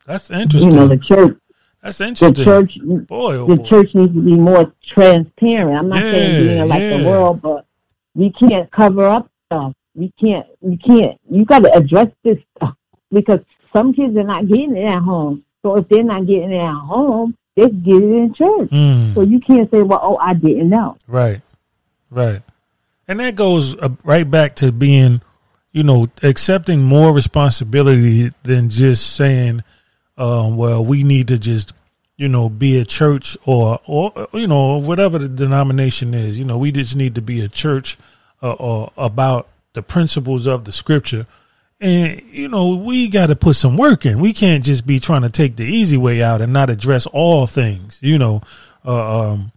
That's 0.06 0.30
interesting. 0.30 0.72
You 0.72 0.76
know, 0.76 0.88
the 0.88 0.98
church 0.98 1.36
That's 1.82 2.00
interesting. 2.00 2.32
the 2.34 2.44
church 2.44 2.78
boy, 3.06 3.36
oh 3.36 3.46
the 3.46 3.56
boy. 3.56 3.64
church 3.68 3.94
needs 3.94 4.12
to 4.14 4.20
be 4.22 4.36
more 4.36 4.72
transparent. 4.84 5.78
I'm 5.78 5.88
not 5.88 6.02
saying 6.02 6.36
being 6.38 6.68
like 6.68 6.88
the 6.90 6.98
world, 7.04 7.40
but 7.42 7.66
we 8.14 8.30
can't 8.30 8.70
cover 8.70 9.06
up 9.06 9.28
stuff. 9.46 9.72
We 9.94 10.12
can't. 10.20 10.46
We 10.60 10.76
can't. 10.76 11.20
You 11.30 11.44
got 11.44 11.60
to 11.60 11.72
address 11.72 12.08
this 12.22 12.38
stuff 12.56 12.76
because 13.12 13.40
some 13.72 13.92
kids 13.92 14.16
are 14.16 14.24
not 14.24 14.48
getting 14.48 14.76
it 14.76 14.84
at 14.84 15.02
home. 15.02 15.44
So 15.62 15.76
if 15.76 15.88
they're 15.88 16.02
not 16.02 16.26
getting 16.26 16.52
it 16.52 16.58
at 16.58 16.74
home, 16.74 17.36
they 17.56 17.68
get 17.68 18.02
it 18.02 18.02
in 18.02 18.34
church. 18.34 18.70
Mm. 18.70 19.14
So 19.14 19.22
you 19.22 19.40
can't 19.40 19.70
say, 19.70 19.82
well, 19.82 20.00
oh, 20.02 20.16
I 20.16 20.34
didn't 20.34 20.68
know. 20.68 20.96
Right, 21.06 21.40
right. 22.10 22.42
And 23.06 23.20
that 23.20 23.34
goes 23.34 23.76
uh, 23.78 23.90
right 24.04 24.28
back 24.28 24.56
to 24.56 24.72
being, 24.72 25.20
you 25.72 25.82
know, 25.82 26.08
accepting 26.22 26.82
more 26.82 27.12
responsibility 27.12 28.30
than 28.42 28.68
just 28.68 29.14
saying, 29.14 29.62
um, 30.16 30.56
well, 30.56 30.84
we 30.84 31.02
need 31.02 31.28
to 31.28 31.38
just, 31.38 31.72
you 32.16 32.28
know, 32.28 32.48
be 32.48 32.78
a 32.78 32.84
church 32.84 33.36
or, 33.44 33.80
or, 33.86 34.28
you 34.32 34.46
know, 34.46 34.78
whatever 34.78 35.18
the 35.18 35.28
denomination 35.28 36.14
is. 36.14 36.38
You 36.38 36.44
know, 36.44 36.58
we 36.58 36.72
just 36.72 36.96
need 36.96 37.14
to 37.16 37.22
be 37.22 37.40
a 37.40 37.48
church 37.48 37.98
uh, 38.42 38.52
or 38.52 38.92
about 38.96 39.48
the 39.74 39.82
principles 39.82 40.46
of 40.46 40.64
the 40.64 40.72
scripture 40.72 41.26
and, 41.80 42.22
you 42.30 42.48
know, 42.48 42.76
we 42.76 43.08
got 43.08 43.26
to 43.26 43.36
put 43.36 43.56
some 43.56 43.76
work 43.76 44.06
in. 44.06 44.20
We 44.20 44.32
can't 44.32 44.64
just 44.64 44.86
be 44.86 44.98
trying 44.98 45.20
to 45.22 45.28
take 45.28 45.56
the 45.56 45.64
easy 45.64 45.98
way 45.98 46.22
out 46.22 46.40
and 46.40 46.52
not 46.52 46.70
address 46.70 47.06
all 47.06 47.46
things. 47.46 47.98
You 48.02 48.16
know, 48.16 48.42
uh, 48.86 49.32
um, 49.32 49.52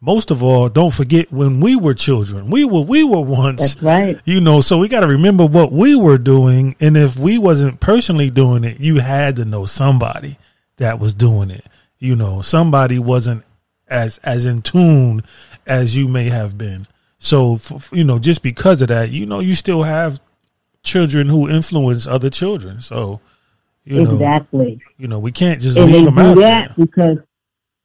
most 0.00 0.30
of 0.30 0.42
all, 0.42 0.68
don't 0.68 0.94
forget 0.94 1.32
when 1.32 1.60
we 1.60 1.74
were 1.74 1.94
children, 1.94 2.50
we 2.50 2.64
were, 2.64 2.82
we 2.82 3.02
were 3.02 3.20
once, 3.20 3.74
That's 3.74 3.82
right. 3.82 4.20
you 4.24 4.40
know, 4.40 4.60
so 4.60 4.78
we 4.78 4.86
got 4.86 5.00
to 5.00 5.08
remember 5.08 5.44
what 5.44 5.72
we 5.72 5.96
were 5.96 6.18
doing. 6.18 6.76
And 6.78 6.96
if 6.96 7.18
we 7.18 7.38
wasn't 7.38 7.80
personally 7.80 8.30
doing 8.30 8.64
it, 8.64 8.78
you 8.78 9.00
had 9.00 9.36
to 9.36 9.44
know 9.44 9.64
somebody 9.64 10.38
that 10.76 11.00
was 11.00 11.14
doing 11.14 11.50
it. 11.50 11.64
You 11.98 12.16
know, 12.16 12.42
somebody 12.42 13.00
wasn't 13.00 13.44
as, 13.88 14.18
as 14.18 14.46
in 14.46 14.62
tune 14.62 15.24
as 15.66 15.96
you 15.96 16.06
may 16.06 16.28
have 16.28 16.56
been. 16.56 16.86
So, 17.22 17.60
you 17.92 18.02
know, 18.02 18.18
just 18.18 18.42
because 18.42 18.82
of 18.82 18.88
that, 18.88 19.10
you 19.10 19.26
know, 19.26 19.38
you 19.38 19.54
still 19.54 19.84
have 19.84 20.20
children 20.82 21.28
who 21.28 21.48
influence 21.48 22.04
other 22.04 22.28
children. 22.28 22.80
So, 22.80 23.20
you 23.84 24.02
know, 24.02 24.14
exactly. 24.14 24.80
You 24.98 25.06
know, 25.06 25.20
we 25.20 25.30
can't 25.30 25.60
just 25.60 25.78
and 25.78 25.92
leave 25.92 26.06
them 26.06 26.18
out 26.18 26.34
that 26.38 26.76
there. 26.76 26.84
because 26.84 27.18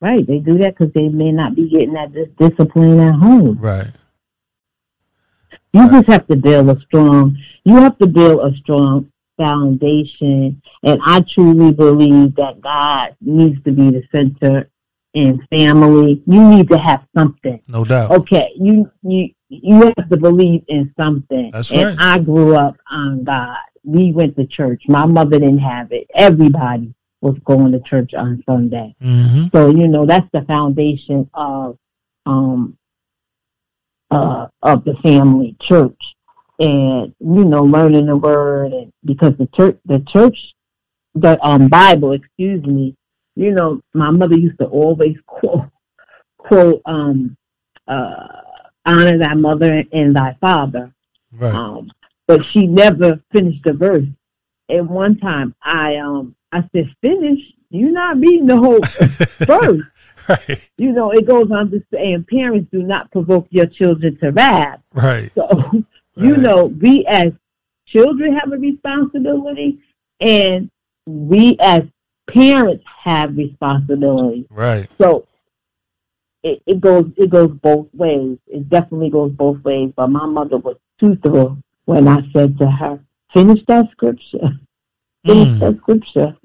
right, 0.01 0.25
they 0.25 0.39
do 0.39 0.58
that 0.58 0.75
because 0.75 0.91
they 0.94 1.08
may 1.08 1.32
not 1.32 1.53
be 1.53 1.70
getting 1.70 1.94
that 1.94 2.13
discipline 2.39 3.00
at 3.00 3.13
home. 3.13 3.60
Right. 3.60 3.91
You 5.72 5.82
right. 5.82 5.91
just 5.91 6.08
have 6.08 6.25
to 6.27 6.36
build 6.36 6.72
a 6.72 6.82
strong. 6.82 7.38
You 7.63 7.75
have 7.75 7.96
to 8.00 8.08
build 8.08 8.39
a 8.39 8.58
strong 8.58 9.12
foundation, 9.38 10.63
and 10.82 11.00
I 11.06 11.22
truly 11.22 11.74
believe 11.74 12.34
that 12.38 12.60
God 12.60 13.15
needs 13.22 13.63
to 13.65 13.72
be 13.72 13.91
the 13.91 14.01
center 14.12 14.67
in 15.13 15.45
family. 15.49 16.21
You 16.25 16.49
need 16.49 16.69
to 16.69 16.77
have 16.77 17.05
something. 17.15 17.61
No 17.67 17.85
doubt. 17.85 18.11
Okay, 18.11 18.51
you 18.55 18.91
you 19.03 19.29
you 19.49 19.81
have 19.81 20.09
to 20.09 20.17
believe 20.17 20.63
in 20.67 20.93
something. 20.97 21.51
That's 21.51 21.71
and 21.71 21.97
right. 21.97 22.17
I 22.17 22.19
grew 22.19 22.55
up 22.55 22.77
on 22.89 23.23
God. 23.23 23.57
We 23.83 24.11
went 24.11 24.35
to 24.35 24.45
church. 24.45 24.83
My 24.87 25.05
mother 25.05 25.39
didn't 25.39 25.59
have 25.59 25.91
it. 25.91 26.07
Everybody 26.13 26.93
was 27.21 27.37
going 27.45 27.71
to 27.71 27.79
church 27.79 28.13
on 28.13 28.43
Sunday. 28.45 28.95
Mm-hmm. 29.01 29.47
So 29.53 29.69
you 29.69 29.87
know 29.87 30.05
that's 30.05 30.29
the 30.33 30.41
foundation 30.43 31.29
of 31.33 31.77
um 32.25 32.77
uh 34.11 34.47
of 34.61 34.83
the 34.83 34.95
family 34.95 35.55
church, 35.59 36.15
and 36.59 37.15
you 37.19 37.45
know 37.45 37.63
learning 37.63 38.07
the 38.07 38.17
word 38.17 38.73
and 38.73 38.91
because 39.05 39.35
the 39.37 39.47
church 39.47 39.79
the 39.85 39.99
church 40.01 40.53
the 41.15 41.43
um 41.45 41.69
Bible 41.69 42.11
excuse 42.11 42.63
me 42.65 42.96
you 43.38 43.51
know 43.51 43.82
my 43.94 44.10
mother 44.10 44.36
used 44.36 44.58
to 44.60 44.65
always 44.65 45.15
quote 45.27 45.70
quote 46.38 46.82
um 46.86 47.38
uh 47.88 48.27
honor 48.86 49.17
thy 49.17 49.34
mother 49.34 49.84
and 49.91 50.15
thy 50.15 50.36
father. 50.41 50.91
Right. 51.32 51.53
Um, 51.53 51.91
but 52.25 52.44
she 52.46 52.65
never 52.67 53.22
finished 53.32 53.63
the 53.63 53.74
verse. 53.74 54.08
And 54.70 54.89
one 54.89 55.17
time 55.17 55.53
I 55.62 55.98
um 55.98 56.36
I 56.51 56.63
said, 56.74 56.94
finish. 57.01 57.39
You're 57.70 57.91
not 57.91 58.17
reading 58.17 58.48
the 58.48 58.56
whole 58.56 58.79
verse. 59.46 59.82
Right. 60.29 60.70
You 60.77 60.94
know, 60.94 61.12
it 61.12 61.27
goes 61.27 61.51
on 61.51 61.70
to 61.72 61.84
say, 61.91 62.13
and 62.13 62.25
parents 62.25 62.70
do 62.72 62.82
not 62.82 63.12
provoke 63.12 63.48
your 63.50 63.65
children 63.65 64.17
to 64.20 64.32
wrath. 64.32 64.79
Right. 64.94 65.32
So, 65.36 65.50
you 66.15 66.34
right. 66.34 66.39
know, 66.39 66.65
we 66.65 67.06
as 67.06 67.34
children 67.86 68.36
have 68.38 68.53
a 68.53 68.58
responsibility, 68.58 69.79
and 70.22 70.72
we 71.06 71.58
as 71.60 71.84
parents 72.27 72.84
have 73.03 73.36
responsibility. 73.36 74.46
Right. 74.50 74.89
So 75.00 75.27
it, 76.43 76.62
it 76.65 76.81
goes 76.81 77.05
it 77.17 77.29
goes 77.29 77.51
both 77.51 77.88
ways. 77.93 78.38
It 78.48 78.69
definitely 78.69 79.10
goes 79.10 79.31
both 79.31 79.63
ways. 79.63 79.91
But 79.96 80.07
my 80.07 80.25
mother 80.25 80.57
was 80.57 80.77
too 81.00 81.15
thrilled 81.17 81.62
when 81.86 82.07
I 82.07 82.22
said 82.31 82.57
to 82.60 82.69
her, 82.69 83.00
"Finish 83.34 83.62
that 83.67 83.89
scripture, 83.91 84.60
finish 85.25 85.50
mm. 85.50 85.60
that 85.60 85.77
scripture." 85.77 86.38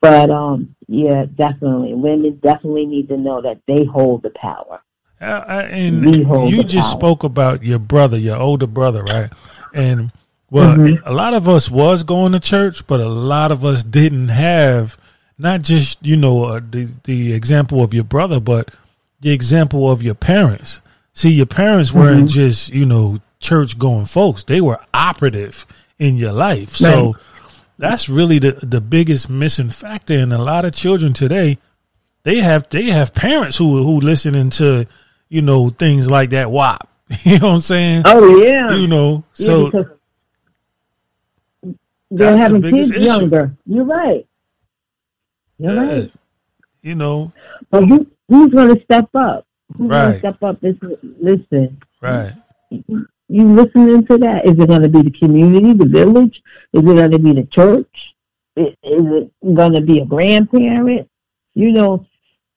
But 0.00 0.30
um, 0.30 0.74
yeah, 0.88 1.26
definitely, 1.34 1.94
women 1.94 2.38
definitely 2.42 2.86
need 2.86 3.08
to 3.08 3.16
know 3.16 3.40
that 3.42 3.60
they 3.66 3.84
hold 3.84 4.22
the 4.22 4.30
power. 4.30 4.82
Uh, 5.20 5.64
and 5.70 6.16
you 6.50 6.64
just 6.64 6.90
power. 6.90 6.98
spoke 6.98 7.22
about 7.22 7.62
your 7.62 7.78
brother, 7.78 8.18
your 8.18 8.36
older 8.36 8.66
brother, 8.66 9.04
right? 9.04 9.30
And 9.72 10.10
well, 10.50 10.76
mm-hmm. 10.76 11.06
a 11.06 11.12
lot 11.12 11.32
of 11.32 11.48
us 11.48 11.70
was 11.70 12.02
going 12.02 12.32
to 12.32 12.40
church, 12.40 12.86
but 12.88 13.00
a 13.00 13.08
lot 13.08 13.52
of 13.52 13.64
us 13.64 13.84
didn't 13.84 14.28
have 14.28 14.98
not 15.38 15.62
just 15.62 16.04
you 16.06 16.16
know 16.16 16.44
uh, 16.44 16.60
the 16.70 16.88
the 17.04 17.32
example 17.32 17.82
of 17.82 17.94
your 17.94 18.04
brother, 18.04 18.40
but 18.40 18.70
the 19.22 19.30
example 19.30 19.90
of 19.90 20.02
your 20.02 20.14
parents. 20.14 20.82
See, 21.14 21.30
your 21.30 21.46
parents 21.46 21.92
weren't 21.92 22.24
mm-hmm. 22.24 22.26
just, 22.26 22.72
you 22.72 22.84
know, 22.84 23.18
church 23.38 23.78
going 23.78 24.06
folks. 24.06 24.44
They 24.44 24.60
were 24.60 24.80
operative 24.92 25.66
in 25.98 26.16
your 26.16 26.32
life. 26.32 26.80
Right. 26.80 26.88
So 26.88 27.16
that's 27.78 28.08
really 28.08 28.38
the, 28.38 28.52
the 28.62 28.80
biggest 28.80 29.30
missing 29.30 29.70
factor 29.70 30.14
in 30.14 30.32
a 30.32 30.42
lot 30.42 30.64
of 30.64 30.74
children 30.74 31.12
today. 31.12 31.58
They 32.24 32.36
have 32.36 32.68
they 32.68 32.84
have 32.84 33.14
parents 33.14 33.56
who 33.56 33.82
who 33.82 34.00
listening 34.00 34.50
to, 34.50 34.86
you 35.28 35.42
know, 35.42 35.70
things 35.70 36.10
like 36.10 36.30
that 36.30 36.50
WAP. 36.50 36.88
You 37.24 37.38
know 37.40 37.48
what 37.48 37.54
I'm 37.54 37.60
saying? 37.60 38.02
Oh 38.06 38.42
yeah. 38.42 38.74
You 38.74 38.86
know, 38.86 39.24
yeah, 39.34 39.46
so 39.46 39.70
they're 42.10 42.36
having 42.36 42.60
the 42.60 42.70
kids 42.70 42.90
issue. 42.90 43.04
younger. 43.04 43.54
You're 43.66 43.84
right. 43.84 44.26
You're 45.62 45.76
right. 45.76 46.12
You 46.82 46.94
know. 46.96 47.32
But 47.70 47.84
who 47.84 48.06
who's 48.28 48.52
going 48.52 48.74
to 48.74 48.82
step 48.84 49.08
up? 49.14 49.46
Who's 49.76 49.88
right. 49.88 50.02
going 50.02 50.12
to 50.12 50.18
step 50.18 50.42
up 50.42 50.62
and 50.62 50.98
listen? 51.20 51.80
Right. 52.00 52.34
You, 52.70 53.06
you 53.28 53.44
listening 53.54 54.06
to 54.06 54.18
that? 54.18 54.44
Is 54.44 54.58
it 54.58 54.66
going 54.66 54.82
to 54.82 54.88
be 54.88 55.02
the 55.02 55.10
community, 55.10 55.72
the 55.72 55.86
village? 55.86 56.42
Is 56.72 56.80
it 56.80 56.84
going 56.84 57.10
to 57.10 57.18
be 57.18 57.32
the 57.32 57.44
church? 57.44 58.14
Is 58.56 58.74
it 58.82 59.32
going 59.54 59.72
to 59.74 59.80
be 59.80 60.00
a 60.00 60.04
grandparent? 60.04 61.08
You 61.54 61.72
know, 61.72 62.06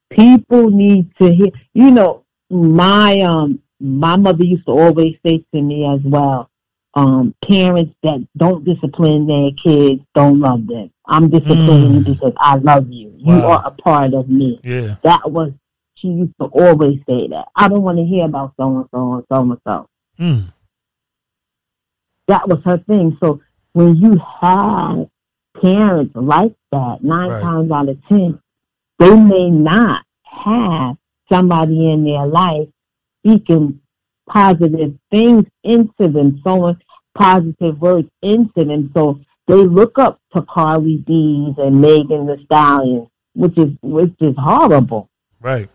people 0.09 0.69
need 0.69 1.15
to 1.17 1.31
hear. 1.31 1.49
You 1.73 1.91
know, 1.91 2.25
my 2.49 3.21
um 3.21 3.61
my 3.79 4.15
mother 4.15 4.43
used 4.43 4.65
to 4.65 4.71
always 4.71 5.15
say 5.23 5.45
to 5.53 5.61
me 5.61 5.85
as 5.87 5.99
well, 6.03 6.49
um, 6.95 7.35
parents 7.47 7.93
that 8.03 8.25
don't 8.35 8.63
discipline 8.63 9.27
their 9.27 9.51
kids 9.51 10.01
don't 10.15 10.39
love 10.39 10.65
them. 10.65 10.91
I'm 11.07 11.29
disciplining 11.29 11.91
mm. 11.91 12.07
you 12.07 12.13
because 12.13 12.33
I 12.37 12.55
love 12.55 12.89
you. 12.89 13.13
Wow. 13.19 13.35
You 13.35 13.43
are 13.45 13.67
a 13.67 13.71
part 13.71 14.13
of 14.13 14.29
me. 14.29 14.59
Yeah. 14.63 14.95
That 15.03 15.31
was 15.31 15.51
she 15.95 16.07
used 16.09 16.33
to 16.39 16.47
always 16.47 16.99
say 17.07 17.27
that. 17.29 17.45
I 17.55 17.67
don't 17.67 17.81
want 17.81 17.97
to 17.97 18.05
hear 18.05 18.25
about 18.25 18.53
so 18.57 18.77
and 18.77 18.85
so 18.91 19.13
and 19.13 19.23
so 19.31 19.41
and 19.41 19.61
so. 19.65 19.89
Mm. 20.19 20.53
That 22.27 22.47
was 22.47 22.59
her 22.65 22.77
thing. 22.79 23.17
So 23.21 23.41
when 23.73 23.95
you 23.95 24.19
have 24.41 25.07
parents 25.61 26.13
like 26.15 26.53
that, 26.71 27.03
nine 27.03 27.29
right. 27.29 27.41
times 27.41 27.71
out 27.71 27.89
of 27.89 27.97
ten, 28.07 28.39
they 28.99 29.15
may 29.15 29.49
not 29.49 30.03
have 30.23 30.97
somebody 31.31 31.91
in 31.91 32.03
their 32.03 32.25
life 32.25 32.67
speaking 33.19 33.79
positive 34.27 34.97
things 35.11 35.45
into 35.63 35.91
them, 35.99 36.41
so 36.43 36.49
sowing 36.49 36.77
positive 37.15 37.79
words 37.79 38.09
into 38.21 38.65
them. 38.65 38.91
So 38.93 39.21
they 39.47 39.55
look 39.55 39.99
up 39.99 40.19
to 40.33 40.41
Cardi 40.41 40.97
B's 40.97 41.55
and 41.57 41.81
Megan 41.81 42.27
Thee 42.27 42.43
Stallion, 42.45 43.07
which 43.33 43.57
is 43.57 43.71
which 43.81 44.13
is 44.21 44.35
horrible. 44.37 45.09
Right. 45.39 45.69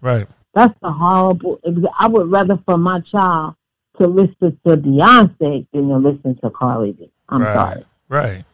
Right. 0.00 0.26
That's 0.54 0.74
a 0.82 0.90
horrible. 0.90 1.60
I 1.98 2.08
would 2.08 2.30
rather 2.30 2.58
for 2.64 2.78
my 2.78 3.00
child 3.00 3.54
to 4.00 4.06
listen 4.06 4.58
to 4.66 4.76
Beyonce 4.76 5.66
than 5.72 5.88
to 5.88 5.96
listen 5.96 6.36
to 6.42 6.50
Cardi 6.50 6.92
B. 6.92 7.10
I'm 7.28 7.42
right. 7.42 7.54
sorry. 7.54 7.84
Right. 8.08 8.44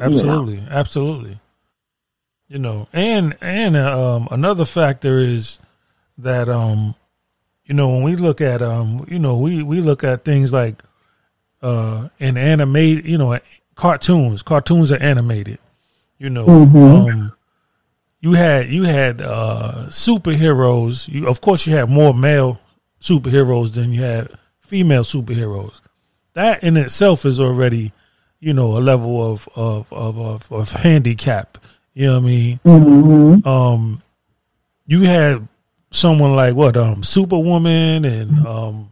Absolutely. 0.00 0.54
You 0.54 0.60
know. 0.60 0.68
Absolutely. 0.70 1.38
You 2.48 2.58
know, 2.58 2.88
and 2.92 3.36
and 3.40 3.76
um, 3.76 4.28
another 4.30 4.64
factor 4.64 5.18
is 5.18 5.58
that 6.18 6.48
um, 6.48 6.94
you 7.64 7.74
know, 7.74 7.88
when 7.88 8.02
we 8.02 8.16
look 8.16 8.40
at 8.40 8.62
um, 8.62 9.06
you 9.08 9.18
know, 9.18 9.36
we 9.36 9.62
we 9.62 9.80
look 9.80 10.04
at 10.04 10.24
things 10.24 10.52
like 10.52 10.82
uh, 11.62 12.08
in 12.18 12.36
animated, 12.36 13.06
you 13.06 13.18
know, 13.18 13.38
cartoons. 13.74 14.42
Cartoons 14.42 14.92
are 14.92 15.02
animated. 15.02 15.58
You 16.18 16.30
know, 16.30 16.46
mm-hmm. 16.46 16.76
um, 16.78 17.32
you 18.20 18.32
had 18.32 18.68
you 18.68 18.84
had 18.84 19.20
uh, 19.20 19.86
superheroes. 19.88 21.08
You, 21.08 21.26
of 21.26 21.40
course, 21.40 21.66
you 21.66 21.74
had 21.74 21.90
more 21.90 22.14
male 22.14 22.60
superheroes 23.00 23.74
than 23.74 23.92
you 23.92 24.02
had 24.02 24.30
female 24.60 25.02
superheroes. 25.02 25.80
That 26.34 26.62
in 26.62 26.76
itself 26.76 27.26
is 27.26 27.40
already, 27.40 27.92
you 28.38 28.54
know, 28.54 28.76
a 28.76 28.80
level 28.80 29.32
of 29.32 29.48
of 29.56 29.92
of 29.92 30.18
of, 30.18 30.52
of 30.52 30.70
handicap. 30.70 31.58
You 31.94 32.06
know 32.06 32.20
what 32.20 32.22
I 32.22 32.26
mean? 32.26 32.60
Mm-hmm. 32.64 33.48
Um, 33.48 34.02
you 34.86 35.00
had 35.02 35.46
someone 35.90 36.34
like 36.34 36.54
what, 36.54 36.76
um, 36.76 37.02
Superwoman, 37.02 38.04
and 38.04 38.46
um, 38.46 38.90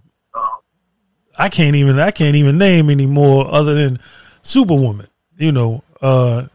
I 1.40 1.48
can't 1.48 1.74
even 1.76 1.98
I 1.98 2.10
can't 2.10 2.36
even 2.36 2.58
name 2.58 2.90
anymore 2.90 3.48
other 3.50 3.74
than 3.74 3.98
Superwoman. 4.42 5.08
You 5.38 5.52
know, 5.52 5.82
uh, 6.02 6.46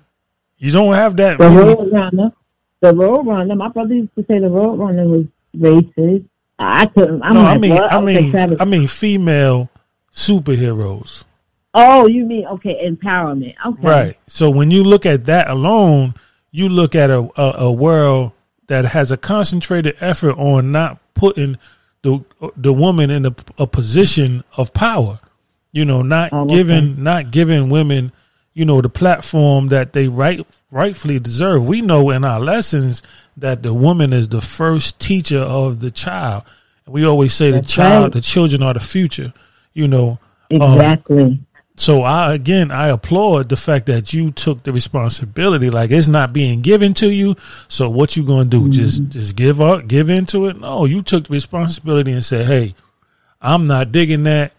you 0.57 0.71
don't 0.71 0.93
have 0.93 1.17
that. 1.17 1.37
The 1.39 1.49
really- 1.49 1.75
road 1.75 1.91
runner, 1.91 2.31
the 2.81 2.93
road 2.93 3.25
runner. 3.25 3.55
My 3.55 3.69
brother 3.69 3.95
used 3.95 4.15
to 4.15 4.25
say 4.29 4.39
the 4.39 4.49
road 4.49 4.75
runner 4.79 5.07
was 5.07 5.25
racist. 5.57 6.25
I 6.59 6.85
couldn't. 6.85 7.21
I'm 7.23 7.33
no, 7.33 7.41
like, 7.41 7.55
I 7.55 7.59
mean, 7.59 7.73
what? 7.73 7.93
I 7.93 8.01
mean, 8.01 8.31
Travis- 8.31 8.61
I 8.61 8.65
mean, 8.65 8.87
female 8.87 9.69
superheroes. 10.13 11.23
Oh, 11.73 12.07
you 12.07 12.23
mean 12.23 12.45
okay? 12.45 12.87
Empowerment. 12.89 13.55
Okay. 13.65 13.87
Right. 13.87 14.19
So 14.27 14.49
when 14.49 14.71
you 14.71 14.83
look 14.83 15.05
at 15.05 15.25
that 15.25 15.49
alone, 15.49 16.13
you 16.51 16.69
look 16.69 16.95
at 16.95 17.09
a, 17.09 17.29
a, 17.35 17.65
a 17.65 17.71
world 17.71 18.31
that 18.67 18.85
has 18.85 19.11
a 19.11 19.17
concentrated 19.17 19.97
effort 19.99 20.37
on 20.37 20.71
not 20.71 20.99
putting 21.13 21.57
the 22.05 22.23
the 22.55 22.71
woman 22.71 23.09
in 23.09 23.25
a, 23.25 23.35
a 23.57 23.67
position 23.67 24.43
of 24.55 24.73
power. 24.73 25.19
You 25.71 25.83
know, 25.83 26.01
not 26.01 26.31
Oh, 26.31 26.43
okay. 26.43 26.55
giving 26.55 27.03
not 27.03 27.31
giving 27.31 27.69
women, 27.69 28.11
you 28.53 28.63
know, 28.63 28.79
the 28.81 28.89
platform 28.89 29.67
that 29.69 29.91
they 29.93 30.07
right 30.07 30.45
rightfully 30.71 31.19
deserve. 31.19 31.65
We 31.65 31.81
know 31.81 32.11
in 32.11 32.23
our 32.23 32.39
lessons 32.39 33.03
that 33.37 33.63
the 33.63 33.73
woman 33.73 34.13
is 34.13 34.29
the 34.29 34.39
first 34.41 34.99
teacher 35.01 35.39
of 35.39 35.79
the 35.79 35.91
child. 35.91 36.43
And 36.85 36.93
we 36.93 37.03
always 37.05 37.33
say 37.33 37.51
the 37.51 37.61
child, 37.61 38.03
right. 38.03 38.13
the 38.13 38.21
children 38.21 38.61
are 38.63 38.73
the 38.73 38.79
future. 38.79 39.33
You 39.73 39.87
know, 39.87 40.19
um, 40.51 40.61
Exactly. 40.61 41.39
So 41.77 42.03
I 42.03 42.33
again 42.33 42.71
I 42.71 42.87
applaud 42.87 43.49
the 43.49 43.57
fact 43.57 43.87
that 43.87 44.13
you 44.13 44.31
took 44.31 44.63
the 44.63 44.71
responsibility. 44.71 45.69
Like 45.69 45.91
it's 45.91 46.07
not 46.07 46.31
being 46.31 46.61
given 46.61 46.93
to 46.95 47.11
you. 47.11 47.35
So 47.67 47.89
what 47.89 48.15
you 48.15 48.23
gonna 48.23 48.45
do? 48.45 48.69
Just 48.69 49.01
mm-hmm. 49.01 49.11
just 49.11 49.35
give 49.35 49.59
up, 49.59 49.87
give 49.87 50.09
into 50.09 50.47
it? 50.47 50.59
No, 50.59 50.85
you 50.85 51.01
took 51.01 51.25
the 51.25 51.33
responsibility 51.33 52.11
and 52.11 52.23
said, 52.23 52.47
Hey, 52.47 52.75
I'm 53.41 53.67
not 53.67 53.91
digging 53.91 54.23
that 54.23 54.53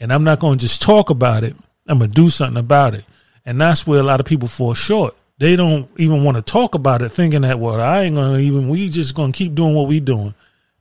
and 0.00 0.12
I'm 0.12 0.24
not 0.24 0.40
gonna 0.40 0.56
just 0.56 0.80
talk 0.80 1.10
about 1.10 1.44
it. 1.44 1.54
I'm 1.86 1.98
gonna 1.98 2.10
do 2.10 2.30
something 2.30 2.58
about 2.58 2.94
it. 2.94 3.04
And 3.44 3.60
that's 3.60 3.86
where 3.86 4.00
a 4.00 4.04
lot 4.04 4.20
of 4.20 4.26
people 4.26 4.48
fall 4.48 4.74
short. 4.74 5.14
They 5.38 5.56
don't 5.56 5.90
even 5.98 6.24
want 6.24 6.36
to 6.36 6.42
talk 6.42 6.74
about 6.74 7.02
it, 7.02 7.10
thinking 7.10 7.42
that 7.42 7.58
well, 7.58 7.80
I 7.80 8.02
ain't 8.02 8.14
gonna 8.14 8.38
even 8.38 8.68
we 8.68 8.88
just 8.88 9.14
gonna 9.14 9.32
keep 9.32 9.54
doing 9.54 9.74
what 9.74 9.88
we 9.88 10.00
doing. 10.00 10.34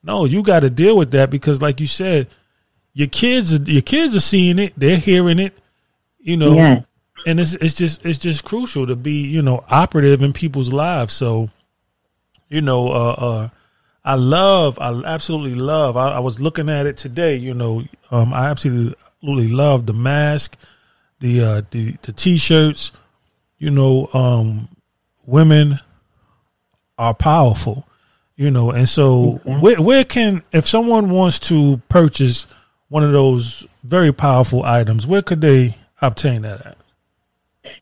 No, 0.04 0.24
you 0.24 0.42
gotta 0.42 0.70
deal 0.70 0.96
with 0.96 1.12
that 1.12 1.30
because 1.30 1.62
like 1.62 1.82
you 1.82 1.88
said, 1.88 2.28
your 2.94 3.10
kids 3.10 3.60
your 3.68 3.82
kids 3.82 4.16
are 4.16 4.22
seeing 4.22 4.58
it, 4.58 4.74
they're 4.78 4.98
hearing 4.98 5.40
it, 5.40 5.54
you 6.22 6.38
know, 6.38 6.54
Yes. 6.56 6.86
and 7.25 7.40
it's 7.40 7.56
it's 7.56 7.75
just 7.75 8.06
it's 8.06 8.20
just 8.20 8.44
crucial 8.44 8.86
to 8.88 8.96
be 8.96 9.22
you 9.22 9.42
know 9.42 9.63
operative 9.70 10.22
in 10.22 10.34
people's 10.34 10.72
lives. 10.72 11.13
So, 11.13 11.50
you 12.50 12.62
know, 12.62 12.90
uh, 12.92 13.16
uh, 13.18 13.50
I 14.04 14.16
love, 14.16 14.80
I 14.80 14.90
absolutely 15.06 15.56
love. 15.60 15.98
I, 15.98 16.12
I 16.12 16.20
was 16.20 16.40
looking 16.40 16.70
at 16.70 16.86
it 16.86 16.98
today. 16.98 17.36
You 17.36 17.54
know, 17.54 17.84
um, 18.10 18.34
I 18.34 18.48
absolutely 18.50 18.96
absolutely 19.22 19.51
love 19.54 19.86
the 19.86 19.94
mask, 19.94 20.58
the 21.20 21.42
uh, 21.42 21.62
the 21.72 21.96
the 22.01 22.12
t-shirts. 22.12 22.92
You 23.58 23.70
know, 23.70 24.10
um, 24.13 24.70
women 25.25 25.80
are 26.98 27.13
powerful. 27.13 27.88
You 28.36 28.50
know, 28.50 28.72
and 28.72 28.90
so 28.90 29.40
where 29.44 29.80
where 29.80 30.04
can 30.04 30.42
if 30.51 30.68
someone 30.68 31.12
wants 31.12 31.40
to 31.42 31.80
purchase 31.90 32.48
one 32.90 33.04
of 33.04 33.12
those 33.12 33.68
very 33.84 34.12
powerful 34.12 34.63
items, 34.63 35.06
where 35.06 35.22
could 35.22 35.42
they 35.42 35.75
obtain 36.01 36.41
that 36.43 36.65
at? 36.65 36.77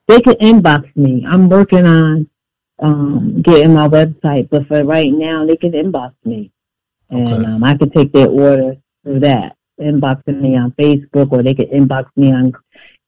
They 0.07 0.19
can 0.21 0.33
inbox 0.35 0.95
me. 0.95 1.25
I'm 1.27 1.49
working 1.49 1.85
on 1.85 2.29
um, 2.79 3.41
getting 3.41 3.73
my 3.73 3.87
website, 3.87 4.49
but 4.49 4.67
for 4.67 4.83
right 4.83 5.11
now, 5.11 5.45
they 5.45 5.57
can 5.57 5.71
inbox 5.71 6.13
me, 6.23 6.51
and 7.09 7.27
Okay. 7.33 7.45
um, 7.45 7.63
I 7.63 7.75
can 7.75 7.89
take 7.89 8.11
their 8.13 8.27
order 8.29 8.75
through 9.03 9.19
that. 9.21 9.55
Inboxing 9.79 10.41
me 10.41 10.57
on 10.57 10.71
Facebook, 10.71 11.31
or 11.31 11.41
they 11.41 11.53
can 11.53 11.67
inbox 11.67 12.05
me 12.17 12.33
on 12.33 12.51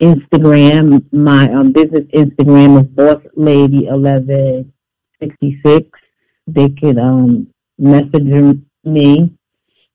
Instagram. 0.01 1.03
My 1.11 1.51
um, 1.51 1.71
business 1.73 2.05
Instagram 2.13 2.81
is 2.81 2.87
Boss 2.87 3.21
Lady 3.35 3.87
Eleven 3.87 4.71
Sixty 5.21 5.59
Six. 5.65 5.87
They 6.47 6.69
could 6.69 6.97
um, 6.97 7.47
message 7.77 8.23
me, 8.85 9.33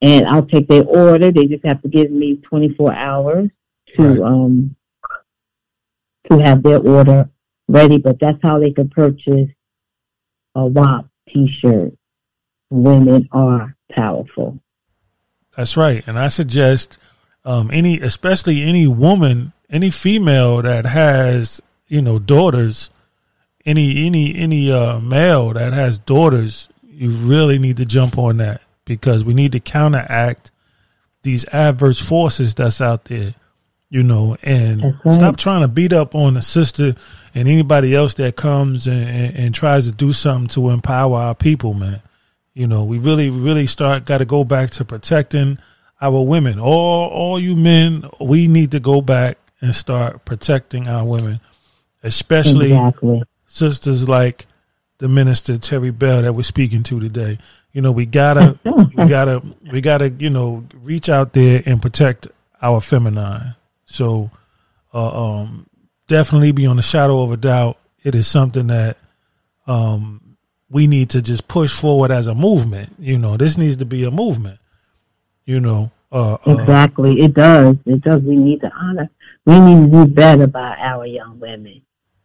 and 0.02 0.26
I'll 0.26 0.46
take 0.46 0.68
their 0.68 0.84
order. 0.84 1.30
They 1.32 1.46
just 1.46 1.64
have 1.64 1.80
to 1.82 1.88
give 1.88 2.10
me 2.10 2.36
24 2.36 2.92
hours 2.92 3.50
to 3.96 4.02
Right. 4.02 4.20
um, 4.20 4.76
to 6.30 6.38
have 6.38 6.62
their 6.62 6.80
order 6.80 7.28
ready. 7.68 7.98
But 7.98 8.18
that's 8.20 8.38
how 8.42 8.58
they 8.58 8.72
could 8.72 8.90
purchase 8.90 9.50
a 10.54 10.66
WAP 10.66 11.06
T-shirt. 11.28 11.92
Women 12.70 13.28
are 13.32 13.76
powerful. 13.90 14.58
That's 15.56 15.76
right, 15.76 16.02
and 16.06 16.18
I 16.18 16.28
suggest 16.28 16.98
um, 17.44 17.70
any, 17.72 18.00
especially 18.00 18.62
any 18.62 18.86
woman, 18.86 19.52
any 19.70 19.90
female 19.90 20.60
that 20.62 20.84
has 20.84 21.62
you 21.88 22.02
know 22.02 22.18
daughters, 22.18 22.90
any 23.64 24.04
any 24.04 24.34
any 24.34 24.70
uh, 24.70 25.00
male 25.00 25.52
that 25.52 25.72
has 25.72 25.98
daughters, 25.98 26.68
you 26.82 27.10
really 27.10 27.58
need 27.58 27.76
to 27.78 27.86
jump 27.86 28.18
on 28.18 28.38
that 28.38 28.60
because 28.84 29.24
we 29.24 29.32
need 29.32 29.52
to 29.52 29.60
counteract 29.60 30.50
these 31.22 31.44
adverse 31.46 32.00
forces 32.00 32.54
that's 32.54 32.80
out 32.80 33.04
there, 33.04 33.34
you 33.96 34.02
know, 34.02 34.36
and 34.42 34.82
right. 34.82 35.14
stop 35.14 35.38
trying 35.38 35.62
to 35.62 35.68
beat 35.68 35.94
up 35.94 36.14
on 36.14 36.34
the 36.34 36.42
sister 36.42 36.94
and 37.34 37.48
anybody 37.48 37.94
else 37.94 38.12
that 38.12 38.36
comes 38.36 38.86
and, 38.86 39.08
and, 39.08 39.36
and 39.36 39.54
tries 39.54 39.86
to 39.86 39.92
do 39.92 40.12
something 40.12 40.48
to 40.48 40.68
empower 40.68 41.16
our 41.16 41.34
people, 41.34 41.72
man. 41.72 42.02
You 42.52 42.66
know, 42.66 42.84
we 42.84 42.98
really, 42.98 43.30
really 43.30 43.66
start 43.66 44.04
got 44.04 44.18
to 44.18 44.26
go 44.26 44.44
back 44.44 44.68
to 44.72 44.84
protecting 44.84 45.58
our 45.98 46.22
women. 46.22 46.60
All, 46.60 47.08
all 47.08 47.40
you 47.40 47.56
men, 47.56 48.04
we 48.20 48.48
need 48.48 48.72
to 48.72 48.80
go 48.80 49.00
back 49.00 49.38
and 49.62 49.74
start 49.74 50.26
protecting 50.26 50.86
our 50.88 51.06
women, 51.06 51.40
especially 52.02 52.72
Exactly. 52.72 53.22
sisters 53.46 54.06
like 54.06 54.44
the 54.98 55.08
minister 55.08 55.56
Terry 55.56 55.90
Bell 55.90 56.20
that 56.20 56.34
we're 56.34 56.42
speaking 56.42 56.82
to 56.82 57.00
today. 57.00 57.38
You 57.72 57.80
know, 57.80 57.92
we 57.92 58.04
gotta, 58.04 58.58
we 58.94 59.06
gotta, 59.06 59.42
we 59.72 59.80
gotta, 59.80 60.10
you 60.10 60.28
know, 60.28 60.64
reach 60.82 61.08
out 61.08 61.32
there 61.32 61.62
and 61.64 61.80
protect 61.80 62.28
our 62.60 62.82
feminine. 62.82 63.55
So, 63.86 64.30
uh, 64.92 65.40
um, 65.40 65.66
definitely 66.06 66.52
beyond 66.52 66.78
a 66.78 66.82
shadow 66.82 67.22
of 67.22 67.32
a 67.32 67.36
doubt, 67.36 67.78
it 68.02 68.14
is 68.14 68.28
something 68.28 68.68
that, 68.68 68.98
um, 69.66 70.36
we 70.68 70.86
need 70.86 71.10
to 71.10 71.22
just 71.22 71.48
push 71.48 71.72
forward 71.72 72.10
as 72.10 72.26
a 72.26 72.34
movement. 72.34 72.94
You 72.98 73.18
know, 73.18 73.36
this 73.36 73.56
needs 73.56 73.76
to 73.78 73.84
be 73.84 74.04
a 74.04 74.10
movement. 74.10 74.58
You 75.44 75.60
know, 75.60 75.92
uh, 76.10 76.38
uh 76.46 76.56
Exactly. 76.58 77.20
It 77.20 77.34
does. 77.34 77.76
It 77.86 78.00
does. 78.02 78.22
We 78.22 78.36
need 78.36 78.60
to 78.62 78.70
honor. 78.72 79.08
We 79.44 79.60
need 79.60 79.90
to 79.90 80.04
do 80.04 80.12
better 80.12 80.46
by 80.46 80.76
our 80.78 81.06
young 81.06 81.38
women. 81.38 81.82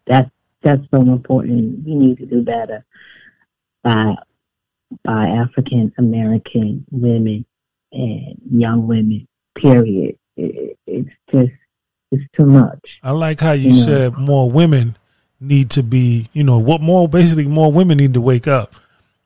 That's 0.08 0.30
that's 0.64 0.82
so 0.92 1.02
important. 1.02 1.86
We 1.86 1.96
need 1.96 2.18
to 2.18 2.26
do 2.26 2.42
better 2.42 2.84
by 3.84 4.16
by 5.04 5.28
African 5.28 5.94
American 5.98 6.86
women 6.92 7.46
and 7.92 8.42
young 8.52 8.88
women. 8.88 9.28
Period. 9.56 10.18
It, 10.38 10.78
it's 10.88 11.10
just 11.32 11.52
it's 12.12 12.24
too 12.36 12.46
much. 12.46 12.80
I 13.04 13.12
like 13.12 13.40
how 13.40 13.54
you 13.54 13.70
Yeah. 13.72 13.84
said 13.86 14.18
more 14.18 14.52
women 14.52 14.98
need 15.40 15.70
to 15.72 15.84
be, 15.84 16.28
you 16.34 16.44
know, 16.44 16.58
what 16.60 16.82
more 16.82 17.08
basically 17.08 17.46
more 17.48 17.72
women 17.72 17.98
need 17.98 18.14
to 18.14 18.22
wake 18.22 18.48
up, 18.48 18.76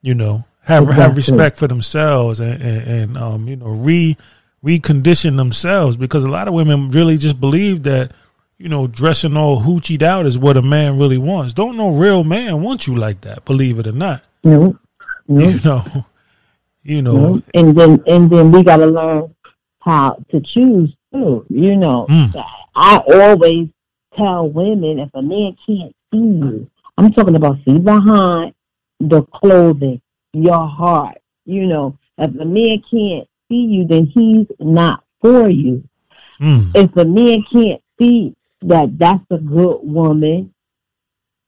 you 0.02 0.13
know, 0.13 0.46
have 0.62 0.88
have 0.89 1.15
respect 1.18 1.58
for 1.58 1.68
themselves 1.68 2.39
and, 2.39 2.62
and, 2.62 2.88
and 2.88 3.18
um, 3.18 3.48
you 3.48 3.56
know, 3.56 3.68
re 3.68 4.15
recondition 4.63 5.38
themselves 5.38 5.96
because 5.98 6.24
a 6.24 6.28
lot 6.30 6.48
of 6.48 6.54
women 6.54 6.89
really 6.89 7.18
just 7.18 7.39
believe 7.39 7.84
that, 7.84 8.12
you 8.58 8.70
know, 8.70 8.88
dressing 8.88 9.36
all 9.38 9.62
hoochied 9.62 10.02
out 10.02 10.26
is 10.26 10.38
what 10.38 10.58
a 10.58 10.62
man 10.62 10.98
really 10.98 11.18
wants. 11.18 11.54
Don't 11.54 11.78
no 11.78 11.89
real 11.89 12.24
man 12.24 12.62
want 12.63 12.88
you 12.88 12.96
like 12.96 13.22
that, 13.22 13.46
believe 13.46 13.78
it 13.80 13.88
or 13.88 13.91
not. 13.91 14.24
No, 14.44 14.78
no, 15.28 15.48
You 15.50 15.60
know. 15.63 16.06
You 16.88 17.02
know, 17.02 17.34
no. 17.36 17.41
And 17.56 17.76
then 17.76 18.04
and 18.06 18.30
then 18.30 18.52
we 18.52 18.62
got 18.62 18.78
to 18.78 18.86
learn 18.86 19.34
how 19.80 20.24
to 20.30 20.39
choose 20.41 20.96
too. 21.15 21.45
You 21.49 21.75
know, 21.78 22.06
Mm. 22.10 22.45
I 22.75 22.97
always 23.08 23.69
tell 24.17 24.49
women 24.49 24.99
if 24.99 25.10
a 25.13 25.21
man 25.21 25.56
can't 25.65 25.95
see 26.12 26.17
you, 26.19 26.69
I'm 26.97 27.12
talking 27.13 27.36
about 27.36 27.58
see 27.65 27.80
behind 27.80 28.54
the 28.99 29.23
clothing, 29.23 30.01
your 30.34 30.67
heart. 30.67 31.17
You 31.45 31.67
know, 31.67 31.97
if 32.17 32.34
a 32.39 32.45
man 32.45 32.82
can't 32.89 33.28
see 33.49 33.65
you, 33.65 33.86
then 33.88 34.06
he's 34.08 34.47
not 34.60 35.04
for 35.21 35.49
you. 35.49 35.84
mm, 36.41 36.71
If 36.75 36.95
a 36.97 37.06
man 37.06 37.43
can't 37.51 37.82
see 37.99 38.36
that 38.62 38.97
that's 38.97 39.23
a 39.32 39.38
good 39.38 39.80
woman, 39.84 40.54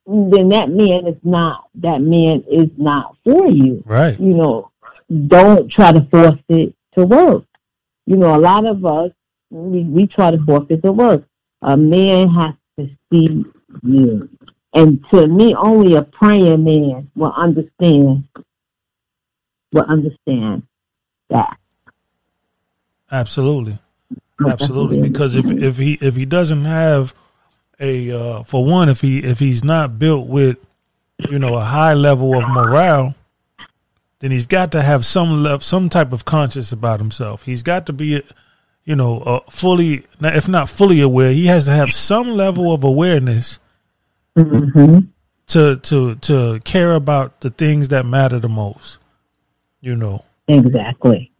then 0.06 0.50
that 0.50 0.70
man 0.70 1.08
is 1.08 1.18
not. 1.24 1.68
That 1.76 2.02
man 2.02 2.44
is 2.50 2.70
not 2.78 3.16
for 3.26 3.50
you 3.50 3.84
right. 3.86 4.18
you 4.20 4.34
know, 4.34 4.72
don't 5.28 5.70
try 5.72 5.92
to 5.92 6.08
force 6.12 6.40
it 6.50 6.74
to 6.98 7.06
work. 7.06 7.44
You 8.06 8.16
know, 8.18 8.36
a 8.36 8.40
lot 8.40 8.66
of 8.66 8.86
us, 8.86 9.12
we, 9.50 9.84
we 9.84 10.08
try 10.08 10.32
to 10.32 10.44
force 10.46 10.66
it 10.70 10.84
to 10.84 10.92
work. 10.92 11.24
A 11.62 11.76
man 11.76 12.30
has 12.30 12.54
to 12.80 12.90
see 13.12 13.46
you. 13.84 14.30
And 14.74 15.04
to 15.12 15.28
me, 15.28 15.56
only 15.56 15.96
a 15.96 16.04
praying 16.04 16.64
man 16.64 17.10
will 17.16 17.34
understand 17.34 18.28
will 19.72 19.84
understand 19.84 20.64
that. 21.30 21.58
Absolutely, 23.12 23.80
absolutely. 24.46 25.02
Because 25.02 25.36
if 25.36 25.46
if 25.46 25.78
he 25.78 25.98
if 26.02 26.16
he 26.16 26.26
doesn't 26.26 26.66
have 26.66 27.14
a 27.80 28.12
uh, 28.12 28.44
for 28.44 28.66
one, 28.66 28.90
if 28.90 29.02
he 29.02 29.20
if 29.20 29.40
he's 29.40 29.64
not 29.64 29.98
built 29.98 30.28
with 30.28 30.58
you 31.18 31.40
know 31.40 31.56
a 31.56 31.64
high 31.64 31.94
level 31.94 32.38
of 32.38 32.48
morale, 32.50 33.16
then 34.20 34.32
he's 34.32 34.46
got 34.46 34.72
to 34.74 34.82
have 34.82 35.06
some 35.06 35.44
level, 35.44 35.60
some 35.60 35.90
type 35.90 36.12
of 36.12 36.26
conscience 36.26 36.72
about 36.72 37.00
himself. 37.00 37.44
He's 37.44 37.64
got 37.64 37.86
to 37.86 37.94
be, 37.94 38.22
you 38.88 38.96
know, 38.96 39.20
uh, 39.20 39.40
fully, 39.50 40.06
if 40.22 40.48
not 40.48 40.70
fully 40.70 41.02
aware, 41.02 41.34
he 41.34 41.48
has 41.48 41.66
to 41.66 41.72
have 41.72 41.94
some 41.94 42.30
level 42.30 42.74
of 42.74 42.86
awareness 42.86 43.60
mm-hmm. 44.34 45.00
to 45.48 45.76
to 45.76 46.16
to 46.16 46.60
care 46.64 46.94
about 46.94 47.42
the 47.42 47.50
things 47.50 47.90
that 47.90 48.06
matter 48.06 48.40
the 48.40 48.48
most. 48.48 49.00
You 49.82 49.98
know. 49.98 50.24
Exactly. 50.48 51.34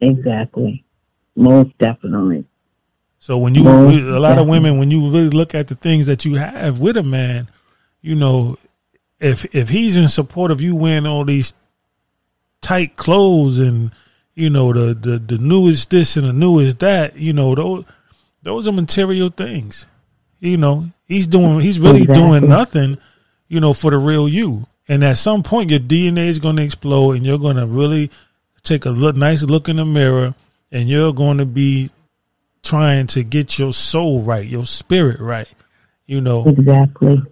Exactly. 0.00 0.82
Most 1.36 1.76
definitely. 1.76 2.46
So 3.18 3.36
when 3.36 3.54
you, 3.54 3.64
Most 3.64 3.96
a 3.96 4.18
lot 4.18 4.30
definitely. 4.30 4.42
of 4.42 4.48
women, 4.48 4.78
when 4.78 4.90
you 4.90 5.10
really 5.10 5.28
look 5.28 5.54
at 5.54 5.68
the 5.68 5.74
things 5.74 6.06
that 6.06 6.24
you 6.24 6.36
have 6.36 6.80
with 6.80 6.96
a 6.96 7.02
man, 7.02 7.48
you 8.00 8.14
know, 8.14 8.56
if 9.20 9.44
if 9.54 9.68
he's 9.68 9.98
in 9.98 10.08
support 10.08 10.50
of 10.50 10.62
you 10.62 10.74
wearing 10.74 11.06
all 11.06 11.26
these 11.26 11.52
tight 12.62 12.96
clothes 12.96 13.60
and 13.60 13.92
you 14.34 14.50
know 14.50 14.72
the 14.72 14.94
the, 14.94 15.18
the 15.18 15.38
newest 15.38 15.90
this 15.90 16.16
and 16.16 16.26
the 16.26 16.32
newest 16.32 16.80
that, 16.80 17.16
you 17.16 17.32
know 17.32 17.54
those 17.54 17.84
those 18.42 18.68
are 18.68 18.72
material 18.72 19.30
things. 19.30 19.86
You 20.40 20.58
know, 20.58 20.90
he's 21.06 21.26
doing 21.26 21.60
he's 21.60 21.80
really 21.80 22.02
exactly. 22.02 22.22
doing 22.22 22.48
nothing, 22.48 22.98
you 23.48 23.60
know, 23.60 23.72
for 23.72 23.90
the 23.90 23.98
real 23.98 24.28
you. 24.28 24.66
And 24.86 25.02
at 25.02 25.16
some 25.16 25.42
point, 25.42 25.70
your 25.70 25.80
DNA 25.80 26.26
is 26.26 26.38
going 26.38 26.56
to 26.56 26.62
explode, 26.62 27.12
and 27.12 27.24
you're 27.24 27.38
going 27.38 27.56
to 27.56 27.66
really 27.66 28.10
take 28.62 28.84
a 28.84 28.90
look, 28.90 29.16
nice 29.16 29.42
look 29.42 29.70
in 29.70 29.76
the 29.76 29.84
mirror, 29.86 30.34
and 30.70 30.90
you're 30.90 31.14
going 31.14 31.38
to 31.38 31.46
be 31.46 31.90
trying 32.62 33.06
to 33.06 33.22
get 33.22 33.58
your 33.58 33.72
soul 33.72 34.22
right, 34.22 34.46
your 34.46 34.66
spirit 34.66 35.20
right. 35.20 35.48
You 36.06 36.20
know 36.20 36.44
exactly. 36.46 37.22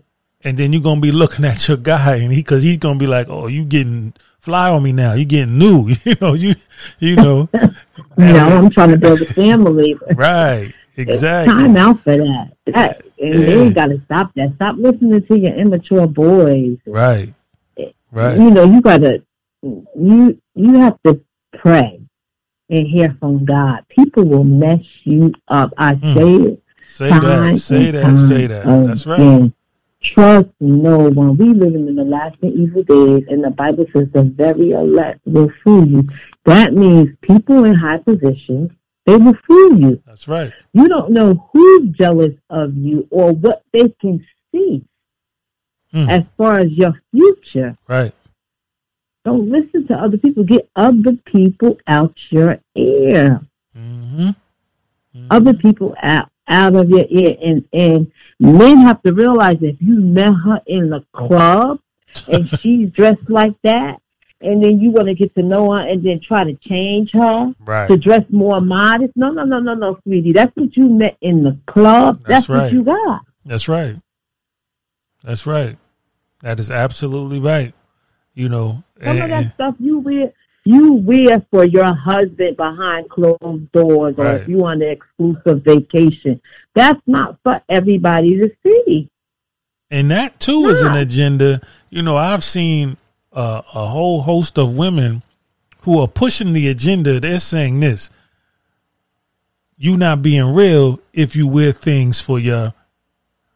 And 0.44 0.58
then 0.58 0.72
you're 0.72 0.82
gonna 0.82 1.00
be 1.00 1.12
looking 1.12 1.44
at 1.44 1.68
your 1.68 1.76
guy, 1.76 2.16
and 2.16 2.32
he 2.32 2.38
because 2.38 2.62
he's 2.62 2.78
gonna 2.78 2.98
be 2.98 3.06
like, 3.06 3.28
"Oh, 3.28 3.46
you 3.46 3.64
getting 3.64 4.14
fly 4.42 4.70
on 4.70 4.82
me 4.82 4.92
now? 4.92 5.14
You 5.14 5.24
getting 5.24 5.58
new? 5.58 5.88
You 6.04 6.14
know, 6.20 6.34
you 6.34 6.54
you 6.98 7.16
know." 7.16 7.48
you 7.54 8.32
know, 8.32 8.58
I'm 8.58 8.70
trying 8.70 8.90
to 8.90 8.98
build 8.98 9.22
a 9.22 9.26
family. 9.26 9.96
right. 10.14 10.74
Exactly. 10.96 11.54
It's 11.54 11.62
time 11.62 11.76
out 11.76 12.00
for 12.00 12.16
that. 12.16 12.52
That 12.66 13.02
and 13.18 13.40
yeah. 13.40 13.48
you 13.48 13.72
got 13.72 13.86
to 13.86 14.00
stop 14.04 14.34
that. 14.34 14.54
Stop 14.56 14.76
listening 14.78 15.24
to 15.26 15.38
your 15.38 15.54
immature 15.54 16.06
boys. 16.06 16.76
Right. 16.86 17.32
Right. 18.10 18.38
You 18.38 18.50
know, 18.50 18.64
you 18.64 18.82
gotta 18.82 19.22
you 19.62 20.38
you 20.54 20.74
have 20.74 21.00
to 21.06 21.24
pray 21.56 22.02
and 22.68 22.86
hear 22.86 23.16
from 23.20 23.46
God. 23.46 23.86
People 23.88 24.24
will 24.24 24.44
mess 24.44 24.84
you 25.04 25.32
up. 25.48 25.72
I 25.78 25.94
mm. 25.94 26.14
say 26.14 26.50
it. 26.50 26.62
Say 26.82 27.08
that. 27.08 27.56
Say 27.56 27.90
that. 27.92 28.18
Say 28.18 28.46
that. 28.48 28.66
That's 28.86 29.06
right. 29.06 29.52
Trust 30.02 30.48
no 30.60 31.10
one. 31.10 31.36
We 31.36 31.54
living 31.54 31.86
in 31.88 31.94
the 31.94 32.04
last 32.04 32.36
and 32.42 32.52
evil 32.52 32.82
days, 32.82 33.24
and 33.28 33.42
the 33.44 33.50
Bible 33.50 33.86
says 33.92 34.08
the 34.12 34.24
very 34.24 34.72
elect 34.72 35.20
will 35.24 35.50
fool 35.62 35.86
you. 35.86 36.08
That 36.44 36.74
means 36.74 37.08
people 37.22 37.64
in 37.64 37.74
high 37.74 37.98
positions 37.98 38.72
they 39.04 39.16
will 39.16 39.36
fool 39.46 39.80
you. 39.80 40.02
That's 40.06 40.28
right. 40.28 40.52
You 40.72 40.88
don't 40.88 41.10
know 41.10 41.50
who's 41.52 41.90
jealous 41.90 42.34
of 42.50 42.76
you 42.76 43.08
or 43.10 43.32
what 43.32 43.62
they 43.72 43.88
can 44.00 44.24
see 44.52 44.84
mm. 45.92 46.08
as 46.08 46.22
far 46.36 46.60
as 46.60 46.70
your 46.70 46.94
future. 47.10 47.76
Right. 47.88 48.14
Don't 49.24 49.50
listen 49.50 49.86
to 49.88 49.94
other 49.94 50.18
people. 50.18 50.44
Get 50.44 50.68
other 50.76 51.16
people 51.24 51.78
out 51.86 52.16
your 52.30 52.58
ear. 52.74 53.40
Mm-hmm. 53.76 54.28
Mm-hmm. 54.28 55.26
Other 55.30 55.54
people 55.54 55.96
out 56.02 56.28
out 56.48 56.74
of 56.74 56.90
your 56.90 57.04
ear, 57.08 57.36
and 57.40 57.64
and 57.72 58.10
men 58.42 58.78
have 58.78 59.02
to 59.02 59.12
realize 59.12 59.58
if 59.60 59.76
you 59.80 60.00
met 60.00 60.32
her 60.32 60.60
in 60.66 60.90
the 60.90 61.04
club 61.12 61.80
and 62.28 62.48
she's 62.60 62.90
dressed 62.90 63.28
like 63.28 63.54
that, 63.62 64.00
and 64.40 64.62
then 64.62 64.80
you 64.80 64.90
want 64.90 65.06
to 65.06 65.14
get 65.14 65.34
to 65.36 65.42
know 65.42 65.72
her 65.72 65.86
and 65.86 66.02
then 66.02 66.20
try 66.20 66.44
to 66.44 66.54
change 66.54 67.12
her 67.12 67.54
right. 67.60 67.86
to 67.86 67.96
dress 67.96 68.24
more 68.28 68.60
modest. 68.60 69.12
No, 69.16 69.30
no, 69.30 69.44
no, 69.44 69.60
no, 69.60 69.74
no, 69.74 69.98
sweetie. 70.02 70.32
That's 70.32 70.54
what 70.56 70.76
you 70.76 70.88
met 70.88 71.16
in 71.20 71.44
the 71.44 71.56
club. 71.66 72.22
That's, 72.26 72.46
That's 72.46 72.48
right. 72.48 72.62
what 72.64 72.72
you 72.72 72.82
got. 72.82 73.20
That's 73.44 73.68
right. 73.68 73.96
That's 75.22 75.46
right. 75.46 75.78
That 76.40 76.58
is 76.58 76.70
absolutely 76.70 77.38
right. 77.38 77.72
You 78.34 78.48
know, 78.48 78.82
some 78.98 79.16
and, 79.16 79.22
of 79.22 79.28
that 79.30 79.44
eh. 79.44 79.50
stuff 79.50 79.76
you 79.78 79.98
wear, 80.00 80.32
you 80.64 80.94
wear 80.94 81.44
for 81.50 81.64
your 81.64 81.92
husband 81.94 82.56
behind 82.56 83.08
closed 83.10 83.70
doors, 83.72 84.14
or 84.16 84.24
right. 84.24 84.40
if 84.42 84.48
you 84.48 84.64
on 84.64 84.80
an 84.82 84.88
exclusive 84.88 85.62
vacation. 85.64 86.40
That's 86.74 87.00
not 87.06 87.38
for 87.42 87.60
everybody 87.68 88.36
to 88.38 88.50
see. 88.64 89.10
And 89.90 90.10
that 90.10 90.40
too 90.40 90.66
is 90.66 90.82
an 90.82 90.96
agenda. 90.96 91.60
You 91.90 92.02
know, 92.02 92.16
I've 92.16 92.44
seen 92.44 92.96
uh, 93.32 93.62
a 93.74 93.86
whole 93.86 94.22
host 94.22 94.58
of 94.58 94.76
women 94.76 95.22
who 95.80 96.00
are 96.00 96.08
pushing 96.08 96.52
the 96.52 96.68
agenda. 96.68 97.20
They're 97.20 97.38
saying 97.38 97.80
this: 97.80 98.08
you 99.76 99.96
not 99.96 100.22
being 100.22 100.54
real 100.54 101.00
if 101.12 101.36
you 101.36 101.46
wear 101.46 101.72
things 101.72 102.20
for 102.20 102.38
your 102.38 102.72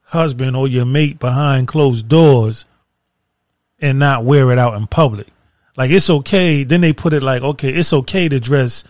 husband 0.06 0.56
or 0.56 0.68
your 0.68 0.84
mate 0.84 1.18
behind 1.18 1.68
closed 1.68 2.08
doors 2.08 2.66
and 3.80 3.98
not 3.98 4.24
wear 4.24 4.50
it 4.50 4.58
out 4.58 4.74
in 4.74 4.86
public. 4.86 5.28
Like 5.76 5.90
it's 5.90 6.10
okay. 6.10 6.64
Then 6.64 6.80
they 6.80 6.92
put 6.92 7.12
it 7.12 7.22
like, 7.22 7.42
okay, 7.42 7.70
it's 7.70 7.92
okay 7.92 8.28
to 8.28 8.40
dress 8.40 8.84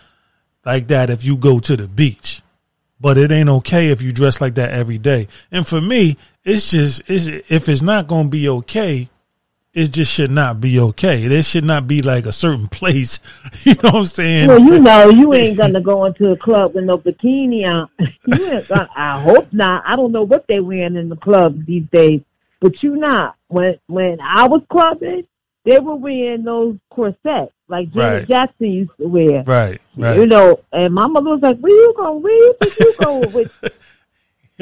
like 0.65 0.89
that 0.89 1.11
if 1.11 1.25
you 1.25 1.37
go 1.37 1.59
to 1.61 1.77
the 1.77 1.87
beach, 1.87 2.43
but 3.01 3.19
it 3.19 3.31
ain't 3.31 3.49
okay 3.49 3.89
if 3.89 4.03
you 4.03 4.13
dress 4.13 4.41
like 4.41 4.55
that 4.57 4.71
every 4.71 4.99
day. 4.99 5.29
And 5.51 5.67
for 5.67 5.81
me, 5.81 6.17
it's 6.45 6.71
just 6.71 7.09
it's, 7.09 7.27
if 7.27 7.69
it's 7.69 7.83
not 7.83 8.07
going 8.07 8.27
to 8.27 8.31
be 8.31 8.49
okay, 8.49 9.09
it 9.77 9.93
just 9.93 10.11
should 10.11 10.31
not 10.31 10.59
be 10.59 10.81
okay. 10.81 11.25
It 11.25 11.45
should 11.45 11.65
not 11.65 11.87
be 11.87 12.01
like 12.01 12.25
a 12.25 12.33
certain 12.33 12.67
place. 12.69 13.21
You 13.63 13.75
know 13.75 13.91
what 13.91 13.95
I'm 13.95 14.07
saying? 14.07 14.49
Well, 14.49 14.59
you 14.59 14.81
know, 14.81 15.11
you 15.11 15.35
ain't 15.35 15.57
gonna 15.59 15.83
go 15.83 16.07
into 16.07 16.31
a 16.31 16.37
club 16.37 16.75
with 16.75 16.85
no 16.85 16.97
bikini 16.99 17.65
on. 17.71 17.89
Gonna, 18.69 18.89
I 18.97 19.21
hope 19.21 19.53
not. 19.53 19.83
I 19.87 19.95
don't 19.95 20.13
know 20.13 20.23
what 20.23 20.47
they 20.47 20.61
wearing 20.61 20.97
in 20.97 21.11
the 21.11 21.17
club 21.17 21.67
these 21.67 21.85
days, 21.93 22.23
but 22.61 22.83
you 22.83 22.97
not. 22.97 23.37
When 23.49 23.79
when 23.87 24.19
I 24.21 24.49
was 24.49 24.63
clubbing, 24.71 25.27
they 25.67 25.81
were 25.81 25.97
wearing 25.97 26.45
those 26.45 26.77
corsets 26.91 27.53
like 27.69 27.91
Janet 27.91 28.21
right. 28.21 28.29
Jackson 28.29 28.73
used 28.73 28.93
to 28.99 29.09
wear. 29.09 29.43
Right, 29.43 29.81
right. 29.97 30.17
You 30.17 30.27
know, 30.27 30.61
and 30.73 30.95
my 30.95 31.09
mother 31.09 31.31
was 31.31 31.43
like, 31.43 31.59
"Where 31.59 31.73
you 31.73 31.93
going? 31.97 32.23
Where 32.23 32.33
you 32.33 32.55
think 32.63 32.79
you 32.79 32.95
going 32.99 33.33
with?" 33.35 33.81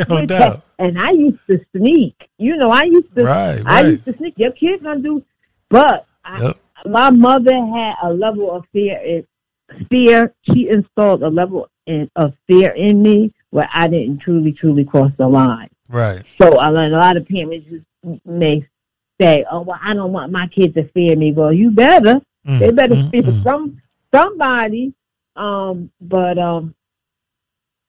no 0.08 0.26
doubt. 0.26 0.64
And 0.78 0.98
I 0.98 1.10
used 1.10 1.46
to 1.48 1.60
sneak. 1.76 2.28
You 2.38 2.56
know, 2.56 2.70
I 2.70 2.84
used 2.84 3.14
to. 3.14 3.24
Right, 3.24 3.56
right. 3.58 3.66
I 3.66 3.88
used 3.88 4.06
to 4.06 4.16
sneak. 4.16 4.34
Your 4.38 4.52
kids 4.52 4.82
gonna 4.82 5.00
do, 5.00 5.22
but 5.68 6.06
yep. 6.40 6.58
I, 6.76 6.88
my 6.88 7.10
mother 7.10 7.54
had 7.54 7.96
a 8.02 8.12
level 8.12 8.50
of 8.50 8.64
fear. 8.72 9.22
fear. 9.90 10.34
She 10.42 10.70
installed 10.70 11.22
a 11.22 11.28
level 11.28 11.68
in, 11.86 12.10
of 12.16 12.32
fear 12.46 12.70
in 12.70 13.02
me 13.02 13.34
where 13.50 13.68
I 13.72 13.88
didn't 13.88 14.18
truly, 14.18 14.52
truly 14.52 14.84
cross 14.84 15.12
the 15.18 15.28
line. 15.28 15.68
Right. 15.90 16.24
So 16.40 16.56
I 16.58 16.70
learned 16.70 16.94
a 16.94 16.98
lot 16.98 17.18
of 17.18 17.28
parents 17.28 17.66
just 17.68 18.24
may 18.24 18.66
say, 19.20 19.44
"Oh, 19.50 19.62
well, 19.62 19.78
I 19.82 19.94
don't 19.94 20.12
want 20.12 20.32
my 20.32 20.46
kids 20.46 20.74
to 20.74 20.88
fear 20.88 21.16
me." 21.16 21.32
Well, 21.32 21.52
you 21.52 21.70
better. 21.70 22.20
Mm, 22.46 22.58
they 22.58 22.70
better 22.70 22.94
mm, 22.94 23.10
fear 23.10 23.22
mm. 23.22 23.42
some 23.42 23.82
somebody. 24.12 24.94
Um, 25.36 25.90
but 26.00 26.38
um, 26.38 26.74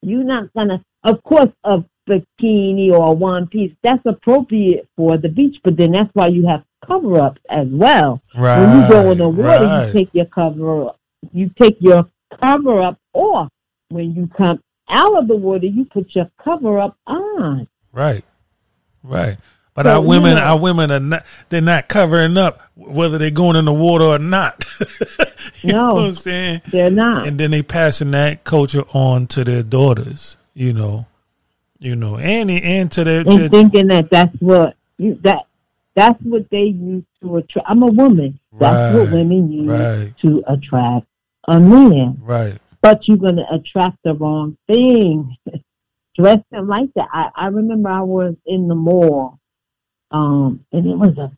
you're 0.02 0.24
not 0.24 0.54
gonna. 0.54 0.84
Of 1.04 1.22
course, 1.24 1.52
a 1.64 1.84
bikini 2.10 2.92
or 2.92 3.12
a 3.12 3.14
one 3.14 3.48
piece 3.48 3.72
that's 3.84 4.06
appropriate 4.06 4.88
for 4.96 5.18
the 5.18 5.30
beach, 5.30 5.58
but 5.64 5.78
then 5.78 5.92
that's 5.92 6.10
why 6.14 6.28
you 6.28 6.48
have 6.48 6.64
cover 6.86 7.20
ups 7.20 7.42
as 7.50 7.68
well. 7.70 8.22
Right. 8.36 8.60
When 8.60 8.82
you 8.82 8.90
go 8.90 9.12
in 9.12 9.18
the 9.18 9.30
water, 9.30 9.66
right. 9.66 9.88
you 9.88 9.94
take 9.94 10.10
your 10.14 10.26
cover 10.26 10.88
up. 10.88 11.00
You 11.32 11.50
take 11.60 11.78
your 11.80 12.08
cover 12.42 12.82
up 12.82 13.00
off. 13.14 13.50
When 13.90 14.14
you 14.14 14.30
come 14.36 14.62
out 14.90 15.18
of 15.18 15.28
the 15.28 15.36
water, 15.36 15.66
you 15.66 15.86
put 15.86 16.16
your 16.16 16.30
cover 16.44 16.80
up 16.80 16.98
on. 17.08 17.68
Right. 17.92 18.24
Right. 19.04 19.38
But 19.76 19.88
our 19.88 20.02
women, 20.02 20.38
our 20.38 20.58
women 20.58 20.90
are 20.90 21.02
not. 21.02 21.26
They're 21.50 21.60
not 21.60 21.90
covering 21.90 22.38
up 22.38 22.62
whether 22.76 23.18
they're 23.18 23.30
going 23.30 23.58
in 23.58 23.66
the 23.66 23.74
water 23.74 24.06
or 24.06 24.20
not. 24.20 24.64
you 25.62 25.74
no, 25.74 25.88
know 25.88 25.94
what 25.96 26.04
I'm 26.06 26.12
saying 26.14 26.62
they're 26.68 26.90
not. 26.90 27.28
And 27.28 27.38
then 27.38 27.52
they 27.52 27.62
passing 27.62 28.12
that 28.12 28.46
culture 28.46 28.86
on 28.94 29.28
to 29.28 29.44
their 29.44 29.64
daughters. 29.64 30.38
You 30.54 30.72
know, 30.72 31.08
you 31.78 31.98
know, 31.98 32.18
and 32.18 32.50
and 32.50 32.90
to 32.94 33.04
their 33.04 33.28
and 33.28 33.52
thinking 33.52 33.88
that 33.88 34.10
that's 34.10 34.34
what 34.40 34.78
you 34.98 35.16
that 35.24 35.46
that's 35.94 36.22
what 36.22 36.50
they 36.50 36.64
use 36.64 37.04
to 37.22 37.38
attract. 37.38 37.70
I'm 37.70 37.84
a 37.84 37.88
woman. 37.88 38.40
That's 38.54 38.96
right, 38.96 39.02
what 39.02 39.12
women 39.12 39.52
use 39.52 39.68
right. 39.68 40.18
to 40.20 40.42
attract 40.48 41.06
a 41.50 41.60
man. 41.60 42.22
Right. 42.22 42.60
But 42.80 43.10
you're 43.10 43.18
going 43.18 43.38
to 43.38 43.54
attract 43.54 43.98
the 44.04 44.14
wrong 44.14 44.58
thing. 44.68 45.36
dress 46.16 46.40
him 46.52 46.68
like 46.68 46.94
that. 46.96 47.10
I, 47.12 47.30
I 47.36 47.48
remember 47.48 47.90
I 47.90 48.02
was 48.02 48.36
in 48.46 48.68
the 48.68 48.76
mall, 48.76 49.40
um, 50.12 50.66
and 50.72 50.88
it 50.88 50.98
was 50.98 51.18
a 51.18 51.32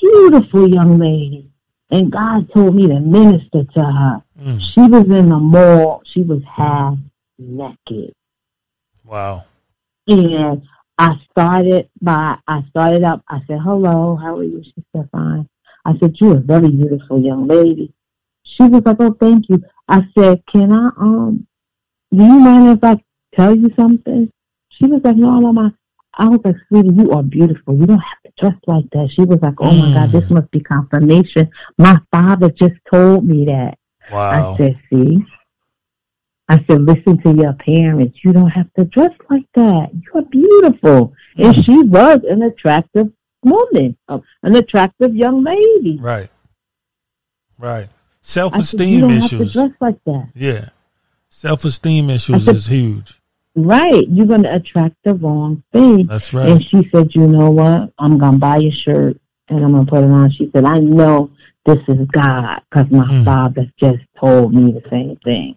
beautiful 0.00 0.68
young 0.68 0.98
lady, 0.98 1.50
and 1.90 2.10
God 2.10 2.52
told 2.52 2.74
me 2.74 2.86
to 2.88 3.00
minister 3.00 3.64
to 3.64 3.82
her. 3.82 4.22
Mm. 4.40 4.60
She 4.60 4.80
was 4.80 5.04
in 5.04 5.28
the 5.28 5.38
mall. 5.38 6.02
She 6.06 6.22
was 6.22 6.42
half 6.44 6.98
naked. 7.38 8.12
Wow. 9.04 9.44
And 10.06 10.62
I 10.98 11.14
started 11.30 11.88
by, 12.00 12.36
I 12.46 12.62
started 12.68 13.04
up, 13.04 13.22
I 13.28 13.40
said, 13.46 13.60
hello, 13.64 14.16
how 14.16 14.36
are 14.36 14.44
you? 14.44 14.62
She 14.62 14.84
said, 14.94 15.08
fine. 15.10 15.48
I 15.84 15.96
said, 15.98 16.14
you're 16.20 16.36
a 16.36 16.40
very 16.40 16.68
beautiful 16.68 17.20
young 17.20 17.46
lady. 17.46 17.92
She 18.42 18.64
was 18.64 18.82
like, 18.84 18.96
oh, 19.00 19.16
thank 19.18 19.48
you. 19.48 19.62
I 19.88 20.02
said, 20.16 20.42
can 20.46 20.72
I, 20.72 20.90
um, 20.98 21.46
do 22.12 22.22
you 22.22 22.38
mind 22.38 22.76
if 22.76 22.84
I 22.84 23.02
tell 23.34 23.54
you 23.54 23.70
something? 23.76 24.30
She 24.68 24.86
was 24.86 25.00
like, 25.02 25.16
no, 25.16 25.40
no, 25.40 25.52
my, 25.52 25.70
I 26.14 26.28
was 26.28 26.40
like, 26.44 26.56
sweetie, 26.68 26.94
you 26.94 27.12
are 27.12 27.22
beautiful. 27.22 27.76
You 27.76 27.86
don't 27.86 27.98
have 27.98 28.22
to 28.24 28.32
dress 28.38 28.58
like 28.66 28.90
that. 28.92 29.10
She 29.12 29.22
was 29.22 29.40
like, 29.40 29.54
oh 29.58 29.72
my 29.72 29.94
God, 29.94 30.10
this 30.10 30.24
mm. 30.24 30.32
must 30.32 30.50
be 30.50 30.60
confirmation. 30.60 31.50
My 31.78 31.98
father 32.10 32.50
just 32.50 32.74
told 32.90 33.24
me 33.24 33.46
that. 33.46 33.78
Wow. 34.10 34.54
I 34.54 34.56
said, 34.56 34.80
see? 34.90 35.24
I 36.48 36.64
said, 36.66 36.82
listen 36.82 37.22
to 37.22 37.34
your 37.34 37.52
parents. 37.52 38.18
You 38.24 38.32
don't 38.32 38.50
have 38.50 38.72
to 38.76 38.84
dress 38.84 39.12
like 39.28 39.46
that. 39.54 39.90
You're 39.94 40.24
beautiful. 40.24 41.14
Mm. 41.38 41.44
And 41.44 41.64
she 41.64 41.82
was 41.82 42.20
an 42.28 42.42
attractive 42.42 43.12
woman, 43.42 43.96
an 44.08 44.56
attractive 44.56 45.14
young 45.14 45.44
lady. 45.44 45.98
Right. 46.00 46.30
Right. 47.58 47.88
Self 48.22 48.54
esteem 48.54 49.10
issues. 49.10 49.52
dress 49.52 49.70
like 49.80 50.02
that. 50.06 50.30
Yeah. 50.34 50.70
Self 51.28 51.64
esteem 51.64 52.10
issues 52.10 52.44
said, 52.44 52.54
is 52.56 52.66
huge. 52.66 53.19
Right. 53.54 54.08
You're 54.08 54.26
going 54.26 54.44
to 54.44 54.54
attract 54.54 54.96
the 55.04 55.14
wrong 55.14 55.62
thing. 55.72 56.06
That's 56.06 56.32
right. 56.32 56.48
And 56.48 56.62
she 56.62 56.88
said, 56.90 57.14
you 57.14 57.26
know 57.26 57.50
what? 57.50 57.92
I'm 57.98 58.18
going 58.18 58.32
to 58.32 58.38
buy 58.38 58.58
a 58.58 58.70
shirt 58.70 59.20
and 59.48 59.64
I'm 59.64 59.72
going 59.72 59.86
to 59.86 59.90
put 59.90 60.04
it 60.04 60.10
on. 60.10 60.30
She 60.30 60.50
said, 60.52 60.64
I 60.64 60.78
know 60.78 61.30
this 61.66 61.78
is 61.88 62.06
God 62.08 62.62
because 62.70 62.90
my 62.90 63.06
mm. 63.06 63.24
father 63.24 63.70
just 63.78 64.02
told 64.18 64.54
me 64.54 64.72
the 64.72 64.88
same 64.88 65.16
thing. 65.16 65.56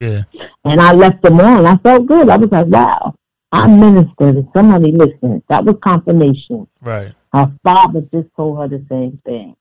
Yeah. 0.00 0.24
And 0.64 0.80
I 0.80 0.92
left 0.92 1.22
them 1.22 1.40
on. 1.40 1.66
I 1.66 1.76
felt 1.76 2.06
good. 2.06 2.28
I 2.28 2.36
was 2.36 2.50
like, 2.50 2.66
wow, 2.66 3.14
I 3.50 3.66
ministered 3.66 4.36
to 4.36 4.48
somebody 4.54 4.92
listening. 4.92 5.42
That 5.48 5.64
was 5.64 5.76
confirmation. 5.82 6.68
Right. 6.80 7.14
Her 7.32 7.52
father 7.62 8.02
just 8.12 8.28
told 8.36 8.58
her 8.58 8.68
the 8.68 8.84
same 8.88 9.20
thing. 9.24 9.56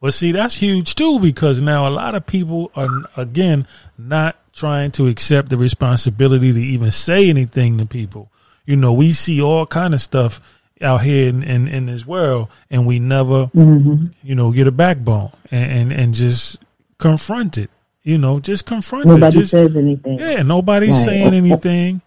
Well, 0.00 0.12
see, 0.12 0.32
that's 0.32 0.54
huge 0.54 0.94
too 0.94 1.18
because 1.18 1.60
now 1.60 1.88
a 1.88 1.90
lot 1.90 2.14
of 2.14 2.24
people 2.24 2.70
are 2.76 2.88
again 3.16 3.66
not 3.96 4.47
trying 4.58 4.90
to 4.92 5.06
accept 5.06 5.48
the 5.48 5.56
responsibility 5.56 6.52
to 6.52 6.58
even 6.60 6.90
say 6.90 7.28
anything 7.30 7.78
to 7.78 7.86
people. 7.86 8.30
You 8.66 8.76
know, 8.76 8.92
we 8.92 9.12
see 9.12 9.40
all 9.40 9.66
kind 9.66 9.94
of 9.94 10.00
stuff 10.00 10.40
out 10.82 11.02
here 11.02 11.28
in, 11.28 11.42
in, 11.42 11.68
in 11.68 11.86
this 11.86 12.06
world, 12.06 12.48
and 12.70 12.86
we 12.86 12.98
never, 12.98 13.46
mm-hmm. 13.46 14.06
you 14.22 14.34
know, 14.34 14.52
get 14.52 14.66
a 14.66 14.72
backbone 14.72 15.30
and, 15.50 15.72
and, 15.72 15.92
and 15.92 16.14
just 16.14 16.60
confront 16.98 17.56
it. 17.56 17.70
You 18.02 18.18
know, 18.18 18.40
just 18.40 18.66
confront 18.66 19.06
nobody 19.06 19.38
it. 19.38 19.40
Just, 19.40 19.50
says 19.50 19.76
anything. 19.76 20.18
Yeah, 20.18 20.42
nobody's 20.42 20.96
right. 20.96 21.04
saying 21.04 21.34
anything. 21.34 22.00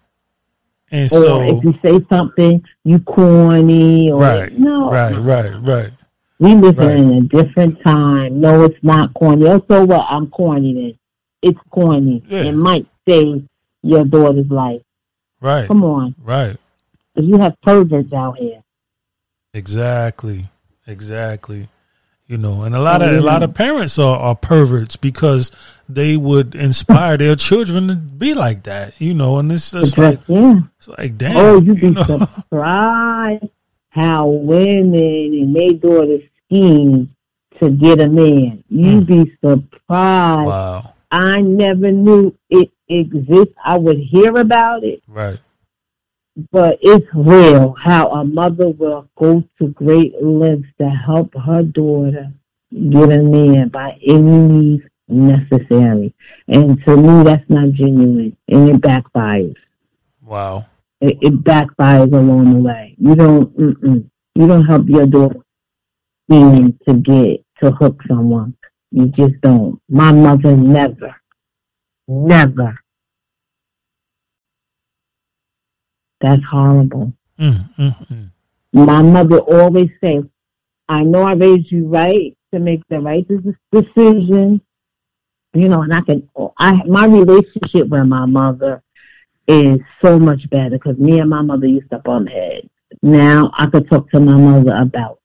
And 0.92 1.06
or 1.06 1.22
so, 1.22 1.42
if 1.58 1.64
you 1.64 1.74
say 1.82 2.06
something, 2.10 2.64
you 2.84 3.00
corny. 3.00 4.12
Or, 4.12 4.20
right. 4.20 4.52
No. 4.58 4.92
Right. 4.92 5.16
Right. 5.16 5.54
Right. 5.62 5.92
We 6.40 6.56
live 6.56 6.78
right. 6.78 6.98
in 6.98 7.12
a 7.12 7.22
different 7.22 7.82
time. 7.84 8.42
No, 8.42 8.64
it's 8.64 8.84
not 8.84 9.14
corny. 9.14 9.48
Oh, 9.48 9.64
so 9.70 9.86
what? 9.86 10.06
I'm 10.10 10.28
corny 10.30 10.74
then. 10.74 10.98
It's 11.42 11.60
corny. 11.70 12.24
Yeah. 12.28 12.44
It 12.44 12.54
might 12.54 12.86
save 13.08 13.48
your 13.82 14.06
daughter's 14.06 14.50
life. 14.50 14.82
Right. 15.40 15.68
Come 15.68 15.84
on. 15.84 16.16
Right. 16.20 16.58
Because 17.14 17.30
you 17.30 17.38
have 17.40 17.60
perverts 17.62 18.14
out 18.14 18.38
here. 18.38 18.64
Exactly. 19.54 20.50
Exactly. 20.88 21.68
You 22.28 22.38
know, 22.38 22.64
and 22.64 22.74
a 22.74 22.80
lot 22.80 23.02
of 23.02 23.12
a 23.12 23.20
lot 23.20 23.44
of 23.44 23.54
parents 23.54 24.00
are, 24.00 24.18
are 24.18 24.36
perverts 24.36 24.96
because 24.96 25.52
they 25.90 26.16
would 26.16 26.56
inspire 26.56 27.18
their 27.18 27.36
children 27.36 27.90
to 27.90 27.96
be 27.96 28.34
like 28.34 28.64
that. 28.64 28.94
You 29.00 29.14
know, 29.14 29.40
and 29.40 29.52
it's 29.52 29.72
just 29.72 29.98
like 29.98 30.22
yeah. 30.28 30.62
it's 30.78 30.88
like 30.88 31.18
damn. 31.18 31.36
Oh, 31.36 31.60
you'd 31.60 31.82
be 31.82 31.90
know? 31.90 32.04
surprised 32.36 33.50
how 33.90 34.28
women 34.28 35.34
and 35.34 35.54
their 35.54 35.74
daughters 35.74 36.22
scheme 36.46 37.14
to 37.60 37.70
get 37.70 38.00
a 38.00 38.08
man. 38.08 38.64
You'd 38.70 39.06
mm. 39.06 39.26
be 39.26 39.38
surprised. 39.42 40.48
Wow. 40.48 40.91
I 41.12 41.42
never 41.42 41.92
knew 41.92 42.36
it 42.50 42.72
exists. 42.88 43.54
I 43.64 43.78
would 43.78 44.00
hear 44.00 44.38
about 44.38 44.84
it. 44.84 45.04
Right 45.08 45.40
but 46.52 46.80
it's 46.82 47.06
real 47.14 47.74
how 47.74 48.10
a 48.10 48.24
mother 48.24 48.70
will 48.70 49.08
go 49.18 49.44
to 49.60 49.68
great 49.70 50.14
lengths 50.24 50.70
to 50.80 50.90
help 50.90 51.34
her 51.36 51.62
daughter 51.62 52.32
get 52.72 53.12
a 53.12 53.22
man 53.22 53.68
by 53.68 53.98
any 54.06 54.22
means 54.22 54.82
necessary. 55.08 56.14
And 56.48 56.82
to 56.86 56.98
me, 56.98 57.24
that's 57.24 57.50
not 57.50 57.74
genuine, 57.74 58.38
and 58.48 58.70
it 58.70 58.82
backfires. 58.82 59.56
Wow. 60.22 60.68
It, 61.02 61.18
it 61.22 61.44
backfires 61.44 62.14
along 62.14 62.54
the 62.54 62.60
way. 62.60 62.96
You 62.98 63.16
don't, 63.16 63.54
you 64.36 64.48
don't 64.48 64.66
help 64.66 64.88
your 64.88 65.08
daughter 65.08 65.40
to 66.30 66.94
get 67.04 67.44
to 67.62 67.72
hook 67.72 68.02
someone. 68.08 68.56
You 68.92 69.08
just 69.08 69.40
don't. 69.42 69.82
My 69.90 70.12
mother 70.12 70.56
never, 70.56 71.16
never 72.08 72.78
That's 76.22 76.44
horrible. 76.44 77.14
Mm, 77.40 77.76
mm, 77.76 78.08
mm. 78.08 78.32
My 78.74 79.02
mother 79.02 79.40
always 79.40 79.90
says, 80.04 80.24
I 80.88 81.04
know 81.04 81.24
I 81.24 81.34
raised 81.34 81.72
you 81.72 81.88
right 81.88 82.38
to 82.54 82.60
make 82.60 82.82
the 82.90 83.00
right 83.00 83.28
decision. 83.72 84.62
You 85.54 85.68
know, 85.68 85.82
and 85.82 85.94
I 85.94 86.02
can, 86.02 86.30
I, 86.58 86.84
my 86.86 87.06
relationship 87.06 87.90
with 87.90 88.06
my 88.06 88.26
mother 88.26 88.84
is 89.48 89.80
so 90.02 90.18
much 90.18 90.50
better 90.50 90.78
because 90.78 90.98
me 90.98 91.20
and 91.20 91.30
my 91.30 91.42
mother 91.42 91.66
used 91.66 91.90
to 91.90 92.00
bump 92.00 92.30
heads. 92.30 92.68
Now 93.02 93.52
I 93.58 93.66
could 93.66 93.90
talk 93.90 94.10
to 94.12 94.20
my 94.20 94.36
mother 94.36 94.74
about 94.76 95.20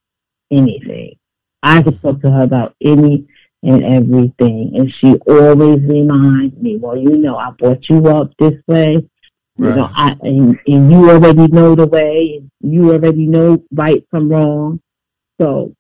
anything. 0.50 1.16
I 1.62 1.82
could 1.82 2.00
talk 2.00 2.20
to 2.22 2.30
her 2.30 2.42
about 2.42 2.74
any 2.80 3.28
and 3.66 3.84
everything. 3.84 4.72
And 4.76 4.92
she 4.92 5.14
always 5.26 5.82
reminds 5.82 6.56
me, 6.56 6.76
well, 6.76 6.96
you 6.96 7.16
know, 7.16 7.36
I 7.36 7.50
brought 7.50 7.88
you 7.88 8.06
up 8.06 8.32
this 8.38 8.54
way. 8.66 9.08
Right. 9.58 9.70
You 9.70 9.76
know, 9.76 9.90
I 9.92 10.16
and, 10.22 10.58
and 10.66 10.92
you 10.92 11.10
already 11.10 11.48
know 11.48 11.74
the 11.74 11.86
way, 11.86 12.42
and 12.62 12.72
you 12.72 12.92
already 12.92 13.26
know 13.26 13.62
right 13.72 14.06
from 14.10 14.28
wrong. 14.28 14.80
So, 15.40 15.74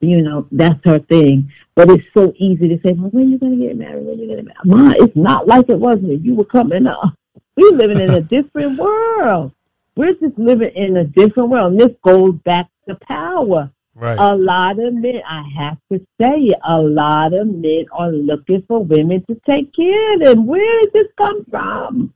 you 0.00 0.22
know, 0.22 0.46
that's 0.52 0.84
her 0.84 0.98
thing. 0.98 1.50
But 1.74 1.90
it's 1.90 2.04
so 2.12 2.34
easy 2.36 2.68
to 2.68 2.80
say, 2.82 2.92
well, 2.92 3.10
when 3.10 3.26
are 3.26 3.28
you 3.28 3.38
going 3.38 3.58
to 3.58 3.66
get 3.66 3.78
married? 3.78 4.04
When 4.04 4.18
are 4.18 4.22
you 4.22 4.26
going 4.26 4.44
to 4.44 4.52
marry? 4.66 4.92
Ma, 4.92 4.94
it's 4.98 5.16
not 5.16 5.46
like 5.46 5.70
it 5.70 5.78
was 5.78 5.98
when 6.00 6.22
you 6.22 6.34
were 6.34 6.44
coming 6.44 6.86
up. 6.86 7.14
We're 7.56 7.72
living 7.72 8.00
in 8.00 8.10
a 8.10 8.20
different 8.20 8.78
world. 8.78 9.52
We're 9.96 10.14
just 10.14 10.36
living 10.38 10.70
in 10.74 10.96
a 10.96 11.04
different 11.04 11.48
world. 11.48 11.72
And 11.72 11.80
this 11.80 11.96
goes 12.02 12.34
back 12.44 12.68
to 12.88 12.96
power. 12.96 13.70
Right. 13.94 14.18
A 14.18 14.34
lot 14.34 14.78
of 14.78 14.94
men, 14.94 15.20
I 15.28 15.42
have 15.56 15.76
to 15.92 16.00
say 16.18 16.50
a 16.64 16.80
lot 16.80 17.34
of 17.34 17.46
men 17.46 17.84
are 17.92 18.10
looking 18.10 18.62
for 18.66 18.82
women 18.82 19.22
to 19.28 19.38
take 19.46 19.74
care 19.74 20.14
of 20.14 20.20
them. 20.20 20.46
Where 20.46 20.80
did 20.80 20.92
this 20.94 21.08
come 21.18 21.44
from? 21.50 22.14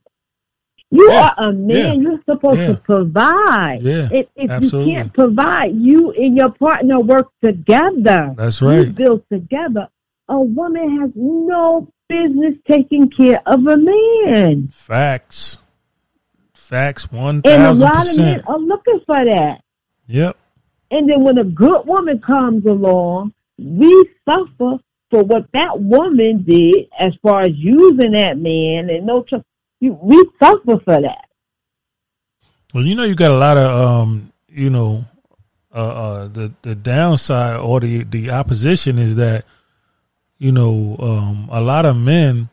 You 0.89 1.11
yeah. 1.11 1.33
are 1.37 1.49
a 1.49 1.53
man. 1.53 2.01
Yeah. 2.01 2.09
You're 2.09 2.23
supposed 2.27 2.59
yeah. 2.59 2.67
to 2.67 2.77
provide. 2.77 3.83
Yeah, 3.83 4.09
if, 4.11 4.27
if 4.35 4.49
Absolutely. 4.49 4.91
you 4.91 4.97
can't 4.97 5.13
provide, 5.13 5.75
you 5.75 6.11
and 6.13 6.35
your 6.35 6.49
partner 6.49 6.99
work 6.99 7.27
together. 7.43 8.33
That's 8.35 8.61
right. 8.61 8.87
You 8.87 8.93
build 8.93 9.23
together. 9.31 9.89
A 10.29 10.39
woman 10.39 10.99
has 10.99 11.11
no 11.13 11.91
business 12.09 12.55
taking 12.67 13.09
care 13.09 13.41
of 13.45 13.67
a 13.67 13.77
man. 13.77 14.69
Facts. 14.69 15.61
Facts. 16.53 17.11
One 17.11 17.41
thousand 17.41 17.61
percent. 17.61 17.67
And 17.67 17.81
a 17.81 17.85
lot 17.85 18.09
of 18.09 18.17
men 18.17 18.41
are 18.47 18.59
looking 18.59 19.01
for 19.05 19.25
that. 19.25 19.61
Yep. 20.07 20.37
And 20.91 21.09
then 21.09 21.23
when 21.23 21.37
a 21.37 21.43
good 21.43 21.85
woman 21.85 22.19
comes 22.19 22.65
along, 22.65 23.33
we 23.57 24.09
suffer 24.25 24.77
for 25.09 25.23
what 25.23 25.51
that 25.53 25.79
woman 25.79 26.43
did 26.43 26.87
as 26.97 27.13
far 27.21 27.41
as 27.41 27.51
using 27.55 28.11
that 28.11 28.37
man 28.37 28.89
and 28.89 29.05
no 29.05 29.23
trust 29.23 29.45
we 29.79 30.29
suffer 30.39 30.79
for 30.79 31.01
that. 31.01 31.25
Well, 32.73 32.83
you 32.83 32.95
know, 32.95 33.03
you 33.03 33.15
got 33.15 33.31
a 33.31 33.37
lot 33.37 33.57
of, 33.57 33.69
um, 33.69 34.33
you 34.49 34.69
know, 34.69 35.05
uh, 35.73 35.77
uh, 35.77 36.27
the 36.27 36.53
the 36.63 36.75
downside 36.75 37.59
or 37.59 37.79
the 37.79 38.03
the 38.03 38.31
opposition 38.31 38.97
is 38.97 39.15
that, 39.15 39.45
you 40.37 40.51
know, 40.51 40.95
um, 40.99 41.49
a 41.51 41.61
lot 41.61 41.85
of 41.85 41.95
men 41.95 42.49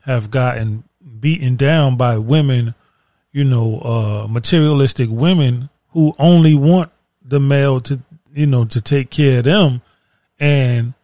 have 0.00 0.30
gotten 0.30 0.84
beaten 1.20 1.56
down 1.56 1.96
by 1.96 2.18
women, 2.18 2.74
you 3.32 3.44
know, 3.44 3.80
uh, 3.80 4.26
materialistic 4.28 5.08
women 5.10 5.70
who 5.90 6.14
only 6.18 6.54
want 6.54 6.90
the 7.26 7.40
male 7.40 7.80
to, 7.82 8.00
you 8.34 8.46
know, 8.46 8.64
to 8.66 8.80
take 8.80 9.10
care 9.10 9.38
of 9.38 9.44
them, 9.44 9.82
and 10.38 10.94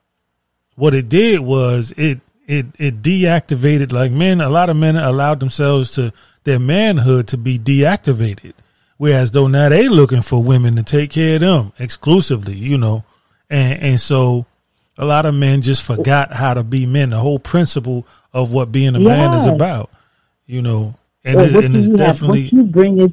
what 0.77 0.95
it 0.95 1.09
did 1.09 1.41
was 1.41 1.93
it 1.97 2.21
it 2.47 2.67
it 2.79 3.03
deactivated 3.03 3.93
like 3.93 4.13
men. 4.13 4.41
A 4.41 4.49
lot 4.49 4.71
of 4.71 4.77
men 4.77 4.97
allowed 4.97 5.41
themselves 5.41 5.93
to 5.93 6.13
their 6.45 6.59
manhood 6.59 7.29
to 7.29 7.37
be 7.37 7.59
deactivated, 7.59 8.55
whereas 8.97 9.31
though 9.31 9.49
now 9.49 9.69
they 9.69 9.89
looking 9.89 10.23
for 10.23 10.43
women 10.43 10.77
to 10.77 10.83
take 10.83 11.11
care 11.11 11.37
of 11.37 11.41
them 11.41 11.73
exclusively, 11.79 12.55
you 12.55 12.79
know, 12.79 13.05
and 13.49 13.83
and 13.83 14.01
so 14.01 14.47
a 14.99 15.05
lot 15.05 15.27
of 15.27 15.35
men 15.35 15.63
just 15.63 15.83
forgot 15.83 16.33
how 16.33 16.55
to 16.55 16.63
be 16.63 16.87
men. 16.87 17.11
The 17.11 17.19
whole 17.19 17.39
principle 17.39 18.07
of 18.33 18.53
what 18.53 18.73
being 18.73 18.95
a 18.95 19.01
yeah. 19.01 19.09
man 19.09 19.35
is 19.35 19.47
about, 19.47 19.91
you 20.47 20.63
know, 20.63 20.95
and, 21.25 21.37
well, 21.37 21.57
it, 21.57 21.65
and 21.65 21.77
it's 21.77 21.89
definitely 21.89 22.43
you 22.53 22.65
bring 22.65 23.01
it 23.01 23.13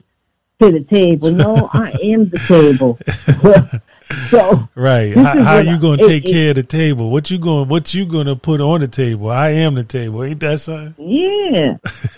to 0.60 0.72
the 0.72 0.84
table. 0.84 1.32
No, 1.32 1.70
I 1.74 1.92
am 2.04 2.30
the 2.30 2.40
table. 2.40 3.00
so 4.30 4.68
right, 4.76 5.16
how, 5.16 5.44
how 5.44 5.58
you 5.60 5.78
going 5.78 6.00
to 6.00 6.08
take 6.08 6.26
it, 6.26 6.32
care 6.32 6.50
of 6.50 6.56
the 6.56 6.64
table? 6.64 7.10
What 7.10 7.32
you 7.32 7.38
going? 7.38 7.70
What 7.70 7.94
you 7.94 8.06
going 8.06 8.28
to 8.28 8.36
put 8.36 8.62
on 8.62 8.82
the 8.82 8.88
table? 8.88 9.30
I 9.30 9.50
am 9.50 9.76
the 9.76 9.84
table. 9.84 10.24
Ain't 10.24 10.40
that 10.42 10.60
something? 10.60 10.96
Yeah. 10.98 11.78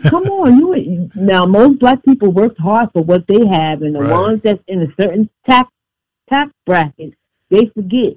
Come 0.09 0.23
on, 0.25 0.57
you 0.57 1.09
now. 1.15 1.45
Most 1.45 1.79
black 1.79 2.03
people 2.03 2.31
work 2.31 2.57
hard 2.57 2.89
for 2.93 3.03
what 3.03 3.27
they 3.27 3.45
have, 3.45 3.81
and 3.81 3.95
the 3.95 4.01
right. 4.01 4.11
ones 4.11 4.41
that's 4.43 4.63
in 4.67 4.81
a 4.81 4.87
certain 4.99 5.29
tax 5.45 5.69
tax 6.31 6.51
bracket, 6.65 7.13
they 7.49 7.67
forget. 7.67 8.13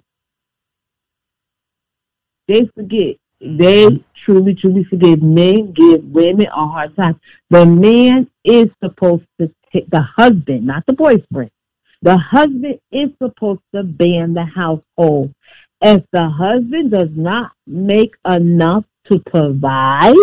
They 2.46 2.70
forget. 2.74 3.16
They 3.40 3.86
mm-hmm. 3.86 4.02
truly, 4.24 4.54
truly 4.54 4.84
forget. 4.84 5.20
Men 5.20 5.72
give 5.72 6.04
women 6.04 6.46
a 6.46 6.68
hard 6.68 6.96
time. 6.96 7.20
The 7.50 7.66
man 7.66 8.30
is 8.44 8.68
supposed 8.82 9.24
to 9.40 9.52
the 9.88 10.00
husband, 10.00 10.66
not 10.66 10.86
the 10.86 10.92
boyfriend. 10.92 11.50
The 12.02 12.16
husband 12.18 12.80
is 12.92 13.10
supposed 13.20 13.62
to 13.74 13.82
ban 13.82 14.34
the 14.34 14.44
household. 14.44 15.34
If 15.80 16.04
the 16.12 16.28
husband 16.28 16.90
does 16.90 17.10
not 17.14 17.52
make 17.66 18.14
enough 18.28 18.84
to 19.06 19.18
provide, 19.20 20.14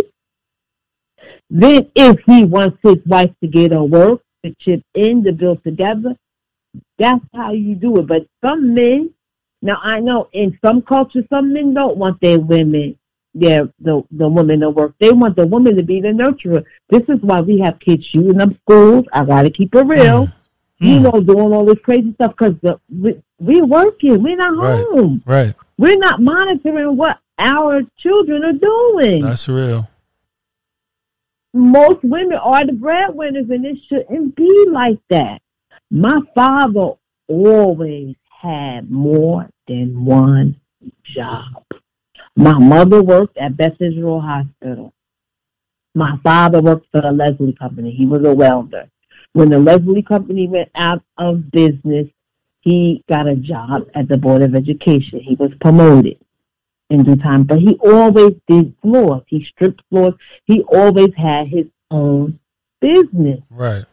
then 1.50 1.90
if 1.96 2.20
he 2.26 2.46
wants 2.46 2.78
his 2.82 2.98
wife 3.06 3.32
to 3.42 3.48
get 3.48 3.72
her 3.72 3.84
work, 3.84 4.22
to 4.44 4.56
chip 4.60 4.84
in, 4.94 5.24
to 5.24 5.32
build 5.32 5.64
together, 5.64 6.16
that's 6.98 7.24
how 7.34 7.52
you 7.52 7.76
do 7.76 7.98
it. 8.00 8.08
But 8.08 8.28
some 8.44 8.74
men, 8.74 9.14
now 9.62 9.80
I 9.82 10.00
know 10.00 10.30
in 10.34 10.58
some 10.64 10.82
cultures, 10.82 11.26
some 11.30 11.54
men 11.54 11.74
don't 11.74 11.98
want 11.98 12.22
their 12.22 12.40
women, 12.40 12.98
their 13.34 13.70
the 13.80 14.04
the 14.12 14.28
woman 14.28 14.60
to 14.60 14.70
work. 14.70 14.94
They 15.00 15.12
want 15.12 15.36
the 15.36 15.48
woman 15.48 15.76
to 15.78 15.84
be 15.84 16.02
the 16.02 16.10
nurturer. 16.10 16.64
This 16.90 17.04
is 17.08 17.22
why 17.22 17.42
we 17.42 17.60
have 17.60 17.80
kids 17.80 18.06
shooting 18.06 18.42
up 18.42 18.50
schools. 18.64 19.06
I 19.14 19.26
gotta 19.26 19.50
keep 19.50 19.74
it 19.76 19.86
real. 19.86 20.28
Mm 20.28 20.34
you 20.82 20.98
mm. 20.98 21.02
know, 21.04 21.22
doing 21.22 21.54
all 21.54 21.64
this 21.64 21.78
crazy 21.84 22.12
stuff 22.16 22.32
because 22.32 22.56
we, 22.90 23.22
we're 23.40 23.66
working. 23.66 24.22
We're 24.24 24.36
not 24.36 24.58
right. 24.58 24.84
home. 24.84 25.22
Right. 25.28 25.54
We're 25.78 25.98
not 25.98 26.22
monitoring 26.22 26.98
what 26.98 27.20
our 27.38 27.84
children 27.98 28.44
are 28.44 28.54
doing. 28.54 29.22
That's 29.22 29.48
real. 29.48 29.88
Most 31.54 32.04
women 32.04 32.38
are 32.38 32.66
the 32.66 32.74
breadwinners, 32.74 33.50
and 33.52 33.64
it 33.64 33.78
shouldn't 33.88 34.36
be 34.36 34.66
like 34.70 34.98
that. 35.10 35.42
My 35.92 36.20
father 36.34 36.94
always 37.28 38.16
had 38.42 38.90
more 38.90 39.48
than 39.68 40.04
one 40.04 40.60
job. 41.04 41.64
My 42.36 42.58
mother 42.58 43.04
worked 43.04 43.38
at 43.38 43.58
Beth 43.58 43.80
Israel 43.80 44.22
Hospital. 44.22 44.94
My 45.94 46.18
father 46.24 46.62
worked 46.62 46.88
for 46.92 47.02
the 47.02 47.12
Leslie 47.12 47.54
Company. 47.54 47.92
He 47.92 48.06
was 48.06 48.26
a 48.26 48.34
welder. 48.34 48.90
When 49.34 49.50
the 49.50 49.60
Leslie 49.60 50.02
Company 50.02 50.48
went 50.48 50.70
out 50.76 51.04
of 51.18 51.52
business, 51.52 52.08
he 52.62 53.04
got 53.10 53.28
a 53.28 53.36
job 53.36 53.90
at 53.96 54.08
the 54.08 54.18
Board 54.18 54.42
of 54.42 54.56
Education. 54.56 55.20
He 55.20 55.36
was 55.36 55.52
promoted 55.60 56.18
in 56.90 57.04
due 57.04 57.16
time, 57.16 57.44
but 57.44 57.60
he 57.60 57.78
always 57.84 58.36
did 58.48 58.76
floors. 58.82 59.24
He 59.28 59.44
stripped 59.46 59.82
floors. 59.90 60.14
He 60.46 60.62
always 60.64 61.14
had 61.16 61.48
his 61.48 61.66
own 61.90 62.40
business. 62.80 63.42
Right. 63.50 63.86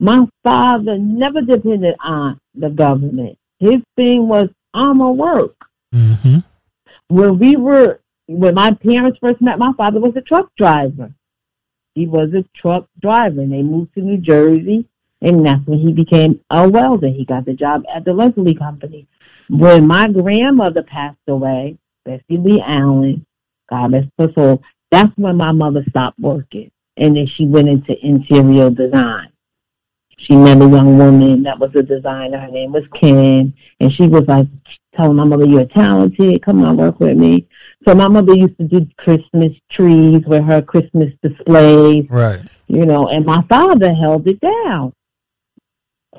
My 0.00 0.26
father 0.42 0.98
never 0.98 1.40
depended 1.40 1.96
on 2.00 2.40
the 2.54 2.70
government. 2.70 3.38
His 3.58 3.80
thing 3.96 4.28
was, 4.28 4.48
I'm 4.72 5.00
a 5.00 5.12
work. 5.12 5.56
Mm-hmm. 5.94 6.38
When 7.08 7.38
we 7.38 7.56
were, 7.56 8.00
when 8.26 8.54
my 8.54 8.72
parents 8.72 9.18
first 9.20 9.40
met, 9.40 9.58
my 9.58 9.72
father 9.74 10.00
was 10.00 10.16
a 10.16 10.20
truck 10.20 10.50
driver. 10.56 11.12
He 11.94 12.06
was 12.06 12.32
a 12.34 12.44
truck 12.56 12.88
driver, 13.00 13.40
and 13.40 13.52
they 13.52 13.62
moved 13.62 13.94
to 13.94 14.00
New 14.00 14.18
Jersey, 14.18 14.86
and 15.20 15.46
that's 15.46 15.66
when 15.66 15.78
he 15.78 15.92
became 15.92 16.40
a 16.50 16.68
welder. 16.68 17.08
He 17.08 17.24
got 17.24 17.44
the 17.44 17.52
job 17.52 17.84
at 17.92 18.04
the 18.04 18.12
Leslie 18.12 18.54
Company. 18.54 19.06
When 19.48 19.86
my 19.86 20.08
grandmother 20.08 20.82
passed 20.82 21.18
away, 21.28 21.78
Bessie 22.04 22.38
Lee 22.38 22.60
Allen, 22.60 23.24
God 23.68 23.92
rest 23.92 24.08
her 24.18 24.32
soul, 24.32 24.62
that's 24.90 25.16
when 25.16 25.36
my 25.36 25.52
mother 25.52 25.84
stopped 25.88 26.18
working, 26.18 26.70
and 26.96 27.16
then 27.16 27.26
she 27.26 27.46
went 27.46 27.68
into 27.68 28.04
interior 28.04 28.70
design. 28.70 29.30
She 30.16 30.36
met 30.36 30.62
a 30.62 30.68
young 30.68 30.96
woman 30.96 31.42
that 31.42 31.58
was 31.58 31.74
a 31.74 31.82
designer. 31.82 32.38
Her 32.38 32.50
name 32.50 32.72
was 32.72 32.84
Kim, 32.94 33.54
and 33.80 33.92
she 33.92 34.06
was 34.06 34.26
like 34.26 34.46
telling 34.96 35.16
my 35.16 35.24
mother, 35.24 35.46
"You're 35.46 35.66
talented. 35.66 36.42
Come 36.42 36.64
on, 36.64 36.76
work 36.76 37.00
with 37.00 37.16
me." 37.16 37.46
So 37.86 37.94
my 37.94 38.08
mother 38.08 38.34
used 38.34 38.56
to 38.58 38.64
do 38.64 38.86
Christmas 38.96 39.52
trees 39.70 40.22
with 40.26 40.44
her 40.44 40.62
Christmas 40.62 41.12
displays. 41.22 42.06
Right. 42.08 42.40
You 42.66 42.86
know, 42.86 43.08
and 43.08 43.26
my 43.26 43.42
father 43.48 43.92
held 43.92 44.26
it 44.26 44.40
down. 44.40 44.92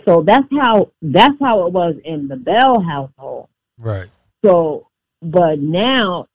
So 0.06 0.22
that's 0.22 0.48
how 0.52 0.92
that's 1.02 1.36
how 1.40 1.66
it 1.66 1.74
was 1.74 1.96
in 2.04 2.28
the 2.28 2.36
Bell 2.36 2.80
household. 2.80 3.50
Right. 3.80 4.10
So 4.44 4.88
but 5.22 5.60
now 5.60 6.28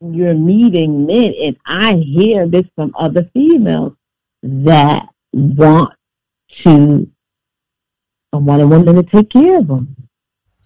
you're 0.00 0.34
meeting 0.34 1.06
men 1.06 1.34
and 1.40 1.56
I 1.66 1.96
hear 1.96 2.46
this 2.46 2.64
from 2.74 2.94
other 2.98 3.28
females 3.32 3.94
that 4.42 5.08
want 5.32 5.94
to 6.62 7.10
I 8.32 8.36
want 8.36 8.62
a 8.62 8.66
woman 8.66 8.96
to 8.96 9.02
take 9.02 9.30
care 9.30 9.58
of 9.58 9.68
them. 9.68 10.03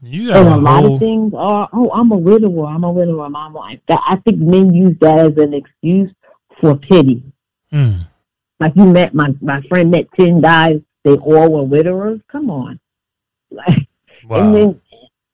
You 0.00 0.32
and 0.32 0.48
a, 0.48 0.56
lot 0.56 0.84
of 0.84 1.00
things 1.00 1.34
are, 1.36 1.68
oh, 1.72 1.90
I'm 1.90 2.12
a 2.12 2.16
widower, 2.16 2.66
I'm 2.66 2.84
a 2.84 2.90
widower, 2.90 3.24
I'm 3.24 3.52
wife. 3.52 3.80
I 3.88 4.16
think 4.24 4.38
men 4.38 4.72
use 4.72 4.96
that 5.00 5.18
as 5.18 5.36
an 5.38 5.54
excuse 5.54 6.12
for 6.60 6.76
pity. 6.76 7.22
Mm. 7.72 8.08
Like 8.60 8.72
you 8.76 8.86
met 8.86 9.14
my 9.14 9.34
my 9.40 9.60
friend 9.62 9.90
met 9.90 10.06
ten 10.12 10.40
guys, 10.40 10.80
they 11.04 11.14
all 11.14 11.50
were 11.50 11.62
widowers. 11.62 12.20
Come 12.30 12.50
on, 12.50 12.80
like, 13.50 13.88
wow. 14.24 14.40
and 14.40 14.54
then 14.54 14.80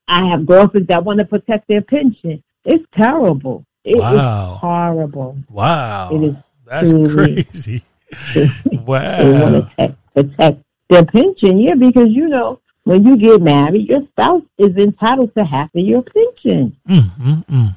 I 0.08 0.26
have 0.28 0.46
girlfriends 0.46 0.88
that 0.88 1.04
want 1.04 1.18
to 1.20 1.24
protect 1.24 1.68
their 1.68 1.80
pension. 1.80 2.42
It's 2.64 2.84
terrible. 2.94 3.64
It 3.84 3.98
wow. 3.98 4.54
is 4.54 4.60
horrible. 4.60 5.38
Wow, 5.50 6.10
it 6.12 6.22
is. 6.22 6.34
That's 6.66 6.92
crazy. 7.12 7.82
wow. 8.66 9.22
They 9.22 9.40
want 9.40 9.54
to 9.54 9.62
protect, 9.62 10.14
protect 10.14 10.62
their 10.88 11.04
pension, 11.04 11.58
yeah, 11.58 11.74
because 11.74 12.08
you 12.10 12.28
know 12.28 12.60
when 12.84 13.04
you 13.04 13.16
get 13.16 13.42
married, 13.42 13.88
your 13.88 14.06
spouse 14.08 14.42
is 14.58 14.76
entitled 14.76 15.34
to 15.36 15.44
half 15.44 15.74
of 15.74 15.84
your 15.84 16.02
pension. 16.02 16.76
Mm, 16.88 17.10
mm, 17.18 17.46
mm. 17.46 17.76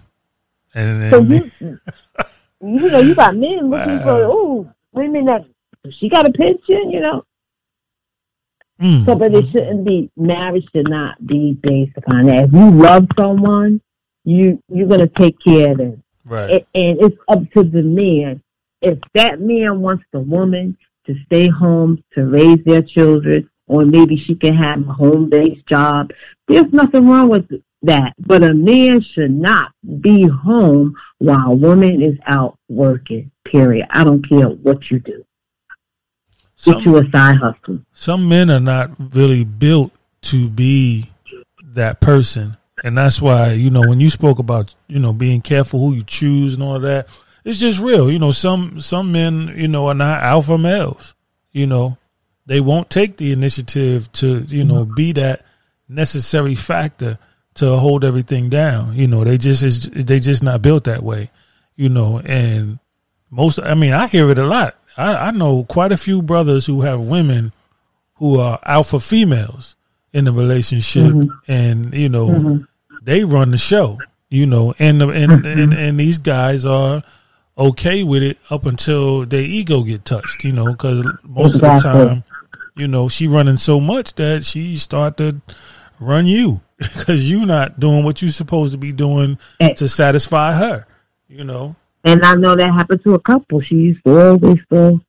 And, 0.76 1.12
so 1.12 1.22
you, 1.62 1.80
you 2.62 2.89
know, 2.89 3.00
you 3.00 3.15
got 3.15 3.36
men 3.36 3.70
looking 3.70 3.98
wow. 3.98 4.04
for 4.04 4.24
oh 4.26 4.74
women 4.91 5.26
that 5.26 5.46
she 5.98 6.10
got 6.10 6.28
a 6.28 6.32
pension, 6.32 6.91
you 6.91 7.00
know. 7.00 7.24
Mm, 8.82 9.06
so, 9.06 9.15
but 9.15 9.34
it 9.34 9.50
shouldn't 9.50 9.86
be 9.86 10.12
marriage 10.15 10.67
should 10.72 10.89
not 10.89 11.26
be 11.26 11.54
based 11.54 11.98
upon 11.98 12.26
that. 12.28 12.46
If 12.46 12.54
you 12.54 12.70
love 12.70 13.08
someone, 13.17 13.82
you 14.24 14.62
you're 14.70 14.88
gonna 14.88 15.08
take 15.08 15.38
care 15.39 15.72
of 15.72 15.78
them, 15.78 16.04
right? 16.26 16.52
And, 16.52 16.65
and 16.76 17.02
it's 17.02 17.17
up 17.28 17.50
to 17.54 17.63
the 17.63 17.82
man. 17.82 18.43
If 18.82 19.00
that 19.15 19.41
man 19.41 19.82
wants 19.82 20.04
the 20.12 20.20
woman 20.20 20.78
to 21.08 21.15
stay 21.26 21.48
home 21.48 22.04
to 22.13 22.26
raise 22.26 22.63
their 22.65 22.84
children, 22.84 23.50
or 23.67 23.86
maybe 23.86 24.17
she 24.17 24.36
can 24.36 24.56
have 24.56 24.88
a 24.88 24.93
home 24.93 25.30
based 25.30 25.65
job. 25.67 26.12
There's 26.47 26.71
nothing 26.71 27.08
wrong 27.08 27.30
with 27.30 27.49
that. 27.84 28.13
But 28.19 28.43
a 28.43 28.53
man 28.53 29.01
should 29.01 29.32
not 29.32 29.71
be 30.01 30.27
home 30.27 30.95
while 31.19 31.51
a 31.51 31.56
woman 31.56 32.01
is 32.01 32.17
out 32.25 32.58
working, 32.69 33.31
period. 33.46 33.87
I 33.89 34.04
don't 34.04 34.27
care 34.27 34.48
what 34.48 34.89
you 34.89 35.00
do. 35.00 35.25
Some, 36.56 36.75
Get 36.75 36.85
you 36.85 36.98
a 36.98 37.10
side 37.12 37.37
hustle. 37.37 37.79
Some 37.94 38.27
men 38.27 38.50
are 38.50 38.60
not 38.60 38.92
really 39.13 39.44
built 39.44 39.92
to 40.23 40.50
be 40.50 41.12
that 41.62 42.02
person. 42.02 42.58
And 42.83 42.98
that's 42.98 43.21
why, 43.21 43.52
you 43.52 43.69
know, 43.69 43.81
when 43.81 44.00
you 44.00 44.10
spoke 44.10 44.39
about, 44.39 44.75
you 44.87 45.00
know, 45.00 45.13
being 45.13 45.42
careful 45.42 45.79
who 45.79 45.94
you 45.94 46.04
choose 46.04 46.54
and 46.54 46.63
all 46.63 46.75
of 46.75 46.81
that, 46.83 47.08
it's 47.44 47.60
just 47.60 47.79
real. 47.79 48.12
You 48.12 48.19
know, 48.19 48.31
some 48.31 48.81
some 48.81 49.12
men, 49.12 49.54
you 49.56 49.67
know, 49.67 49.87
are 49.87 49.94
not 49.94 50.21
alpha 50.23 50.58
males. 50.58 51.15
You 51.52 51.65
know, 51.65 51.98
they 52.48 52.62
won't 52.62 52.89
take 52.89 53.17
the 53.17 53.31
initiative 53.31 54.12
to, 54.13 54.39
you 54.48 54.63
know, 54.63 54.85
be 54.85 55.12
that 55.12 55.45
necessary 55.87 56.56
factor 56.56 57.19
to 57.56 57.75
hold 57.77 58.04
everything 58.04 58.50
down. 58.50 58.95
You 58.95 59.08
know, 59.08 59.23
they 59.23 59.37
just 59.37 59.63
is 59.63 59.89
they 59.89 60.19
just 60.19 60.41
not 60.41 60.62
built 60.62 60.85
that 60.85 61.04
way. 61.04 61.29
You 61.75 61.89
know, 61.89 62.19
and 62.19 62.79
most 63.29 63.60
I 63.60 63.75
mean, 63.75 63.93
I 63.93 64.08
hear 64.08 64.29
it 64.31 64.39
a 64.39 64.45
lot. 64.45 64.75
I, 64.95 65.27
I 65.27 65.31
know 65.31 65.65
quite 65.65 65.91
a 65.91 65.98
few 65.98 66.21
brothers 66.21 66.65
who 66.65 66.81
have 66.81 67.02
women 67.02 67.52
who 68.15 68.39
are 68.39 68.60
alpha 68.63 69.00
females 69.00 69.75
in 70.13 70.23
the 70.25 70.31
relationship, 70.31 71.12
mm-hmm. 71.12 71.52
and 71.52 71.93
you 71.93 72.10
know, 72.10 72.29
mm-hmm. 72.29 72.63
they 73.04 73.23
run 73.25 73.52
the 73.52 73.58
show. 73.58 74.00
you 74.29 74.45
know, 74.45 74.73
and 74.79 75.02
and, 75.02 75.12
mm-hmm. 75.12 75.60
and 75.60 75.73
and 75.73 76.00
these 76.00 76.17
guys 76.17 76.65
are 76.65 77.04
okay 77.58 78.04
with 78.04 78.23
it 78.23 78.37
up 78.50 78.65
until 78.65 79.25
their 79.25 79.41
ego 79.41 79.83
get 79.83 80.06
touched, 80.06 80.43
you 80.43 80.52
know, 80.52 80.71
because 80.71 81.06
most 81.23 81.56
exactly. 81.56 81.89
of 81.89 81.98
the 81.98 82.06
time, 82.08 82.23
you 82.78 82.88
know, 82.88 83.10
she 83.10 83.28
running 83.28 83.58
so 83.58 83.80
much 83.80 84.13
that 84.15 84.44
she 84.44 84.78
start 84.78 85.17
to 85.17 85.42
run 86.00 86.28
you 86.28 86.62
because 86.78 87.30
you 87.30 87.46
not 87.46 87.80
doing 87.80 88.04
what 88.04 88.21
you 88.21 88.30
supposed 88.30 88.71
to 88.71 88.78
be 88.78 88.92
doing 88.92 89.38
and, 89.60 89.75
to 89.78 89.88
satisfy 89.88 90.54
her, 90.54 90.86
you 91.28 91.44
know. 91.44 91.75
And 92.04 92.23
I 92.23 92.36
know 92.36 92.56
that 92.56 92.71
happened 92.73 93.04
to 93.04 93.15
a 93.15 93.19
couple. 93.19 93.62
She 93.62 93.75
used 93.75 94.04
to 94.06 94.17
always 94.17 94.60
go, 94.71 95.02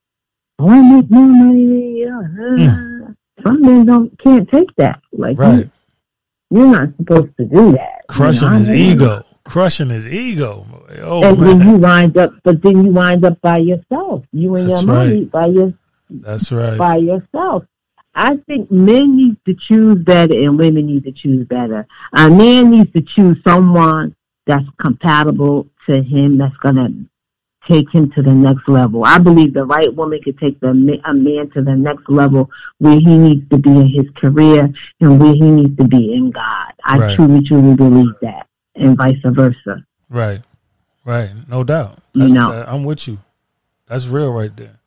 "Oh, 0.59 0.69
I 0.69 0.81
make 0.81 1.11
more 1.11 1.23
money 1.23 1.67
than 1.67 1.97
you." 1.97 2.09
Mm. 2.09 3.17
Some 3.45 3.61
men 3.61 3.87
don't 3.87 4.19
can't 4.19 4.49
take 4.51 4.75
that. 4.77 5.01
Like, 5.13 5.39
right. 5.39 5.71
you, 6.51 6.63
are 6.63 6.87
not 6.87 6.97
supposed 6.97 7.37
to 7.37 7.45
do 7.45 7.73
that. 7.73 8.09
Crushing 8.09 8.49
you 8.49 8.51
know? 8.51 8.59
his 8.59 8.71
ego 8.71 9.25
crushing 9.49 9.89
his 9.89 10.07
ego. 10.07 10.67
Oh, 11.01 11.25
and 11.25 11.41
man. 11.41 11.59
then 11.59 11.69
you 11.69 11.77
wind 11.77 12.17
up, 12.19 12.33
but 12.45 12.63
then 12.63 12.85
you 12.85 12.93
wind 12.93 13.25
up 13.25 13.41
by 13.41 13.59
yourself. 13.59 14.25
You 14.33 14.55
and 14.55 14.71
That's 14.71 14.85
your 14.85 14.95
right. 14.95 15.09
money 15.09 15.25
by 15.25 15.47
your. 15.47 15.73
That's 16.11 16.51
right. 16.53 16.79
By 16.79 16.97
yourself. 16.97 17.65
I 18.15 18.37
think 18.49 18.71
men 18.71 19.17
need 19.17 19.37
to 19.45 19.55
choose 19.55 20.03
better 20.03 20.35
and 20.35 20.59
women 20.59 20.87
need 20.87 21.05
to 21.05 21.13
choose 21.13 21.47
better. 21.47 21.87
A 22.13 22.29
man 22.29 22.71
needs 22.71 22.93
to 22.93 23.01
choose 23.01 23.37
someone 23.45 24.17
that's 24.47 24.67
compatible 24.81 25.69
to 25.87 26.03
him, 26.03 26.39
that's 26.39 26.57
going 26.57 26.77
to 26.77 26.93
take 27.69 27.91
him 27.91 28.11
to 28.13 28.23
the 28.23 28.33
next 28.33 28.69
level. 28.69 29.05
I 29.05 29.19
believe 29.19 29.53
the 29.55 29.65
right 29.65 29.95
woman 29.95 30.21
could 30.23 30.39
take 30.39 30.59
the 30.59 30.71
a 31.05 31.15
man 31.15 31.51
to 31.51 31.63
the 31.63 31.77
next 31.77 32.09
level 32.09 32.51
where 32.79 32.99
he 32.99 33.19
needs 33.19 33.49
to 33.51 33.59
be 33.59 33.71
in 33.71 33.87
his 33.87 34.07
career 34.17 34.73
and 35.01 35.21
where 35.21 35.35
he 35.35 35.51
needs 35.51 35.77
to 35.77 35.85
be 35.85 36.15
in 36.15 36.31
God. 36.31 36.73
I 36.85 36.99
right. 36.99 37.17
truly, 37.17 37.43
truly 37.43 37.77
believe 37.77 38.15
that 38.23 38.49
and 38.75 38.97
vice 38.97 39.19
versa. 39.25 39.85
Right, 40.09 40.43
right, 41.05 41.31
no 41.49 41.63
doubt. 41.63 42.03
That's, 42.15 42.31
you 42.31 42.35
know, 42.35 42.65
I'm 42.67 42.85
with 42.85 43.07
you. 43.07 43.19
That's 43.87 44.07
real 44.07 44.33
right 44.33 44.55
there. 44.57 44.78